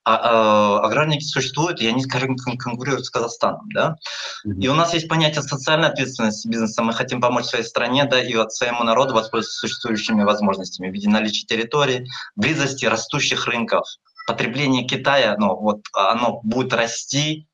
а, 0.05 0.17
а, 0.17 0.87
аграрники 0.87 1.25
существуют, 1.25 1.81
и 1.81 1.87
они, 1.87 2.03
скажем, 2.03 2.37
конкурируют 2.37 3.07
с 3.07 3.11
Казахстаном, 3.11 3.69
да. 3.73 3.97
И 4.45 4.69
у 4.69 4.75
нас 4.75 4.93
есть 4.93 5.09
понятие 5.09 5.43
социальной 5.43 5.89
ответственности 5.89 6.47
бизнеса. 6.47 6.83
Мы 6.83 6.93
хотим 6.93 7.21
помочь 7.21 7.47
своей 7.47 7.65
стране, 7.65 8.05
да, 8.05 8.23
и 8.23 8.35
своему 8.51 8.85
народу 8.85 9.15
воспользоваться 9.15 9.61
существующими 9.61 10.23
возможностями 10.23 10.91
в 10.91 10.93
виде 10.93 11.09
наличия 11.09 11.47
территории, 11.47 12.07
близости 12.37 12.85
растущих 12.85 13.47
рынков, 13.47 13.87
потребление 14.27 14.85
Китая, 14.85 15.37
ну, 15.39 15.57
вот 15.57 15.81
оно 15.95 16.41
будет 16.43 16.73
расти, 16.75 17.47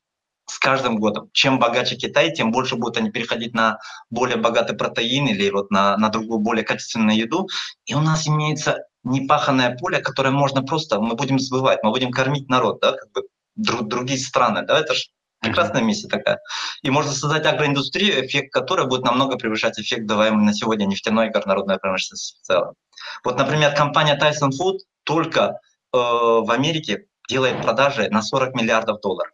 с 0.51 0.59
каждым 0.59 0.97
годом. 0.97 1.29
Чем 1.31 1.59
богаче 1.59 1.95
Китай, 1.95 2.33
тем 2.33 2.51
больше 2.51 2.75
будут 2.75 2.97
они 2.97 3.09
переходить 3.09 3.53
на 3.53 3.79
более 4.09 4.37
богатый 4.37 4.75
протеин 4.75 5.27
или 5.27 5.49
вот 5.49 5.71
на, 5.71 5.95
на 5.95 6.09
другую 6.09 6.39
более 6.39 6.65
качественную 6.65 7.17
еду. 7.17 7.47
И 7.85 7.95
у 7.95 8.01
нас 8.01 8.27
имеется 8.27 8.83
непаханное 9.03 9.75
поле, 9.77 9.99
которое 9.99 10.31
можно 10.31 10.61
просто, 10.63 10.99
мы 10.99 11.15
будем 11.15 11.39
сбывать, 11.39 11.83
мы 11.83 11.91
будем 11.91 12.11
кормить 12.11 12.49
народ, 12.49 12.79
да, 12.81 12.93
как 12.93 13.11
бы 13.11 13.23
друг, 13.55 13.87
другие 13.87 14.19
страны, 14.19 14.63
да, 14.65 14.79
это 14.79 14.93
же 14.93 15.05
прекрасная 15.39 15.81
миссия 15.81 16.07
такая. 16.07 16.39
И 16.83 16.89
можно 16.89 17.11
создать 17.11 17.45
агроиндустрию, 17.45 18.25
эффект 18.25 18.53
которой 18.53 18.87
будет 18.87 19.03
намного 19.03 19.37
превышать 19.37 19.79
эффект, 19.79 20.05
даваемый 20.05 20.45
на 20.45 20.53
сегодня 20.53 20.85
нефтяной 20.85 21.27
и 21.27 21.31
горнородной 21.31 21.79
промышленности 21.79 22.37
в 22.37 22.45
целом. 22.45 22.75
Вот, 23.23 23.37
например, 23.37 23.73
компания 23.75 24.17
Tyson 24.17 24.51
Food 24.51 24.79
только 25.03 25.41
э, 25.41 25.97
в 25.97 26.51
Америке 26.51 27.05
делает 27.27 27.61
продажи 27.61 28.07
на 28.09 28.21
40 28.21 28.53
миллиардов 28.53 29.01
долларов. 29.01 29.33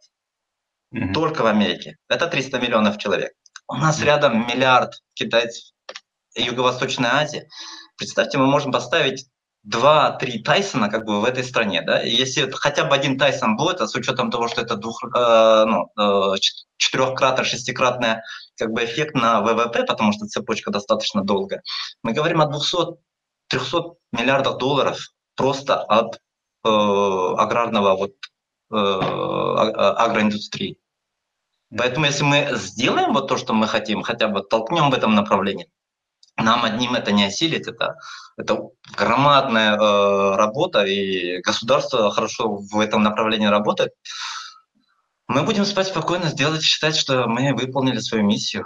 Mm-hmm. 0.94 1.12
Только 1.12 1.42
в 1.42 1.46
Америке. 1.46 1.96
Это 2.08 2.26
300 2.26 2.58
миллионов 2.58 2.96
человек. 2.96 3.32
У 3.66 3.74
нас 3.74 4.00
рядом 4.00 4.46
миллиард 4.46 4.94
китайцев. 5.12 5.74
Юго-Восточная 6.34 7.14
Азия. 7.14 7.48
Представьте, 7.96 8.38
мы 8.38 8.46
можем 8.46 8.72
поставить 8.72 9.26
два-три 9.68 10.42
Тайсона 10.42 10.88
как 10.88 11.04
бы 11.04 11.20
в 11.20 11.24
этой 11.24 11.44
стране, 11.44 11.82
да, 11.82 12.02
и 12.02 12.10
если 12.10 12.50
хотя 12.50 12.84
бы 12.84 12.94
один 12.94 13.18
Тайсон 13.18 13.56
будет, 13.56 13.80
а 13.80 13.86
с 13.86 13.94
учетом 13.94 14.30
того, 14.30 14.48
что 14.48 14.60
это 14.62 14.76
двух, 14.76 15.02
э, 15.04 15.64
ну, 15.66 15.90
э, 15.98 16.36
четырехкратно, 16.76 17.44
шестикратный 17.44 18.16
как 18.56 18.72
бы 18.72 18.84
эффект 18.84 19.14
на 19.14 19.40
ВВП, 19.40 19.84
потому 19.84 20.12
что 20.12 20.26
цепочка 20.26 20.70
достаточно 20.70 21.22
долгая, 21.22 21.62
мы 22.02 22.12
говорим 22.12 22.40
о 22.40 22.50
200-300 22.50 23.94
миллиардах 24.12 24.58
долларов 24.58 24.98
просто 25.36 25.80
от 25.80 26.16
э, 26.64 26.68
аграрного 26.68 27.96
вот 27.96 28.12
Э, 28.70 28.76
а, 28.76 30.04
агроиндустрии. 30.04 30.76
Поэтому 31.74 32.04
если 32.04 32.22
мы 32.22 32.48
сделаем 32.52 33.14
вот 33.14 33.26
то, 33.26 33.38
что 33.38 33.54
мы 33.54 33.66
хотим, 33.66 34.02
хотя 34.02 34.28
бы 34.28 34.42
толкнем 34.42 34.90
в 34.90 34.94
этом 34.94 35.14
направлении, 35.14 35.70
нам 36.42 36.64
одним 36.64 36.94
это 36.94 37.12
не 37.12 37.24
осилить, 37.24 37.66
это, 37.66 37.96
это 38.36 38.68
громадная 38.96 39.76
э, 39.76 40.36
работа, 40.36 40.84
и 40.84 41.40
государство 41.42 42.10
хорошо 42.10 42.56
в 42.56 42.78
этом 42.80 43.02
направлении 43.02 43.46
работает. 43.46 43.92
Мы 45.26 45.42
будем 45.42 45.64
спать 45.64 45.88
спокойно, 45.88 46.26
сделать, 46.26 46.62
считать, 46.62 46.96
что 46.96 47.26
мы 47.26 47.52
выполнили 47.54 47.98
свою 47.98 48.24
миссию. 48.24 48.64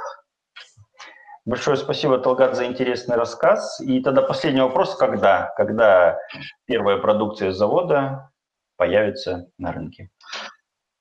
Большое 1.44 1.76
спасибо, 1.76 2.18
Талгат, 2.18 2.54
за 2.54 2.66
интересный 2.66 3.16
рассказ. 3.16 3.80
И 3.80 4.00
тогда 4.00 4.22
последний 4.22 4.60
вопрос, 4.60 4.94
когда? 4.94 5.52
Когда 5.56 6.16
первая 6.66 6.98
продукция 6.98 7.50
завода 7.50 8.30
появится 8.76 9.48
на 9.58 9.72
рынке? 9.72 10.10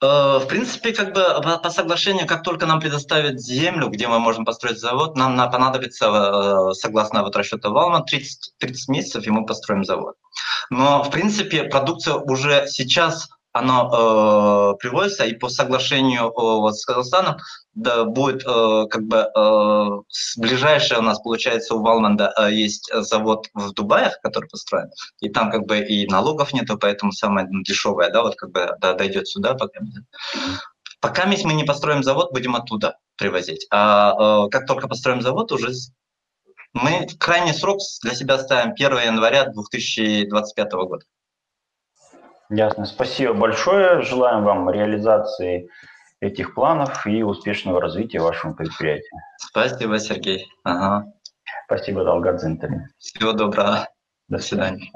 Э, 0.02 0.40
в 0.40 0.48
принципе, 0.48 0.94
как 0.94 1.14
бы 1.14 1.24
по 1.62 1.70
соглашению, 1.70 2.26
как 2.28 2.44
только 2.44 2.66
нам 2.66 2.80
предоставят 2.80 3.40
землю, 3.40 3.88
где 3.88 4.08
мы 4.08 4.20
можем 4.20 4.46
построить 4.46 4.80
завод, 4.80 5.16
нам 5.16 5.38
понадобится, 5.52 6.06
э, 6.06 6.74
согласно 6.74 7.22
вот 7.22 7.36
расчету 7.36 7.72
Валма, 7.72 8.04
30, 8.04 8.54
30 8.58 8.90
месяцев, 8.90 9.28
и 9.28 9.30
мы 9.30 9.46
построим 9.46 9.84
завод. 9.84 10.16
Но, 10.72 11.04
в 11.04 11.12
принципе, 11.12 11.66
продукция 11.66 12.16
уже 12.16 12.66
сейчас 12.68 13.30
оно 13.54 14.74
э, 14.74 14.78
приводится, 14.80 15.26
и 15.26 15.34
по 15.34 15.50
соглашению 15.50 16.28
э, 16.28 16.32
вот, 16.36 16.78
с 16.78 16.86
Казахстаном 16.86 17.38
да, 17.74 18.06
будет 18.06 18.44
э, 18.46 18.88
как 18.90 19.04
бы 19.04 19.18
э, 19.18 20.40
ближайшее 20.40 21.00
у 21.00 21.04
нас, 21.04 21.20
получается, 21.20 21.76
у 21.76 21.82
Валманда 21.82 22.34
э, 22.38 22.54
есть 22.54 22.92
завод 22.94 23.48
в 23.54 23.74
Дубае, 23.74 24.14
который 24.24 24.48
построен, 24.48 24.90
и 25.20 25.30
там 25.30 25.52
как 25.52 25.66
бы 25.66 25.80
и 25.80 26.08
налогов 26.08 26.54
нету, 26.54 26.78
поэтому 26.78 27.12
самое 27.12 27.48
дешевое, 27.64 28.10
да, 28.12 28.22
вот 28.22 28.36
как 28.36 28.52
бы 28.52 28.76
да, 28.80 28.94
дойдет 28.94 29.28
сюда, 29.28 29.54
пока 29.54 29.80
Пока 31.02 31.26
мы 31.26 31.36
не 31.54 31.64
построим 31.64 32.04
завод, 32.04 32.32
будем 32.32 32.56
оттуда 32.56 32.98
привозить. 33.18 33.66
А 33.72 34.46
э, 34.46 34.50
как 34.50 34.68
только 34.68 34.88
построим 34.88 35.22
завод, 35.22 35.52
уже 35.52 35.72
мы 36.74 37.08
крайний 37.20 37.54
срок 37.54 37.80
для 38.04 38.14
себя 38.14 38.38
ставим 38.38 38.74
1 38.74 38.92
января 39.00 39.46
2025 39.46 40.72
года. 40.74 41.06
Ясно. 42.52 42.86
Спасибо 42.86 43.34
большое. 43.34 44.02
Желаем 44.02 44.44
вам 44.44 44.70
реализации 44.70 45.70
этих 46.20 46.54
планов 46.54 47.08
и 47.08 47.24
успешного 47.24 47.80
развития 47.80 48.20
вашего 48.20 48.52
предприятия. 48.52 49.18
Спасибо, 49.38 49.98
Сергей. 50.00 50.48
Ага. 50.66 51.14
Спасибо, 51.66 52.04
Далгат, 52.04 52.42
за 52.42 52.50
интервью. 52.50 52.84
Всего 53.00 53.32
доброго. 53.32 53.88
До 54.28 54.38
свидания. 54.40 54.92